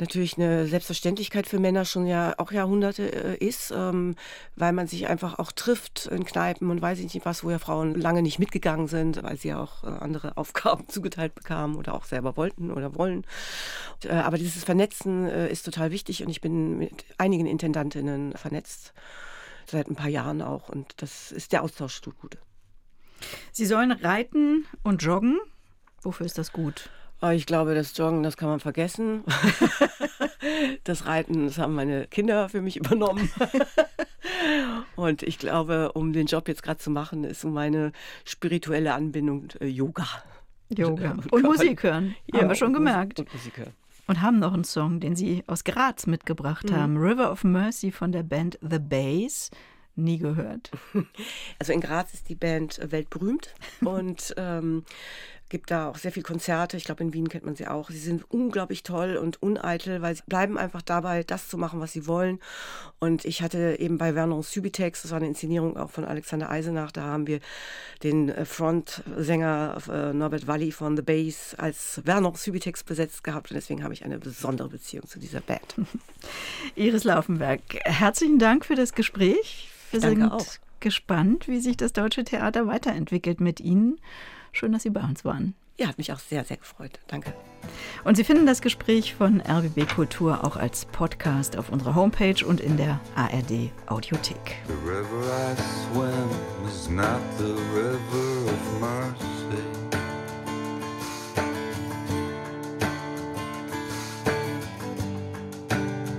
[0.00, 4.16] natürlich eine Selbstverständlichkeit für Männer schon ja auch Jahrhunderte äh, ist, ähm,
[4.56, 7.58] weil man sich einfach auch trifft in Kneipen und weiß ich nicht was, wo ja
[7.58, 11.94] Frauen lange nicht mitgegangen sind, weil sie ja auch äh, andere Aufgaben zugeteilt bekamen oder
[11.94, 13.24] auch selber wollten oder wollen.
[14.04, 18.92] Äh, aber dieses Vernetzen ist total wichtig und ich bin mit einigen Intendantinnen vernetzt,
[19.66, 22.38] seit ein paar Jahren auch und das ist der Austausch tut gut.
[23.52, 25.38] Sie sollen reiten und joggen.
[26.02, 26.90] Wofür ist das gut?
[27.24, 29.24] Ah, ich glaube, das Joggen, das kann man vergessen.
[30.84, 33.30] Das Reiten, das haben meine Kinder für mich übernommen.
[34.96, 37.92] Und ich glaube, um den Job jetzt gerade zu machen, ist meine
[38.26, 40.06] spirituelle Anbindung äh, Yoga.
[40.68, 41.12] Yoga.
[41.12, 42.14] Und, und Musik hören.
[42.26, 43.20] Ja, haben wir schon gemerkt.
[43.20, 43.72] Und Musik hören.
[44.06, 46.76] Und haben noch einen Song, den Sie aus Graz mitgebracht mhm.
[46.76, 46.96] haben.
[46.98, 49.50] River of Mercy von der Band The Bass
[49.96, 50.70] nie gehört.
[51.58, 54.84] Also in Graz ist die Band weltberühmt und ähm,
[55.48, 56.76] gibt da auch sehr viele Konzerte.
[56.76, 57.90] Ich glaube, in Wien kennt man sie auch.
[57.90, 61.92] Sie sind unglaublich toll und uneitel, weil sie bleiben einfach dabei, das zu machen, was
[61.92, 62.40] sie wollen.
[62.98, 66.92] Und ich hatte eben bei Vernon Subitex, das war eine Inszenierung auch von Alexander Eisenach,
[66.92, 67.40] da haben wir
[68.02, 73.50] den äh, Frontsänger äh, Norbert Walli von The Bass als Vernon Subitex besetzt gehabt.
[73.50, 75.76] Und deswegen habe ich eine besondere Beziehung zu dieser Band.
[76.74, 79.68] Iris Laufenberg, herzlichen Dank für das Gespräch.
[79.90, 80.46] Wir Danke sind auch.
[80.80, 83.98] gespannt, wie sich das deutsche Theater weiterentwickelt mit Ihnen.
[84.54, 85.52] Schön, dass Sie bei uns waren.
[85.76, 87.00] Ja, hat mich auch sehr, sehr gefreut.
[87.08, 87.34] Danke.
[88.04, 92.60] Und Sie finden das Gespräch von RBB Kultur auch als Podcast auf unserer Homepage und
[92.60, 94.62] in der ARD Audiothek.
[94.68, 95.56] The river I
[95.90, 99.24] swim is not the river of mercy.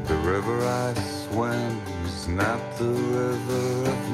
[0.08, 0.94] The river I
[1.30, 4.05] swim is not the river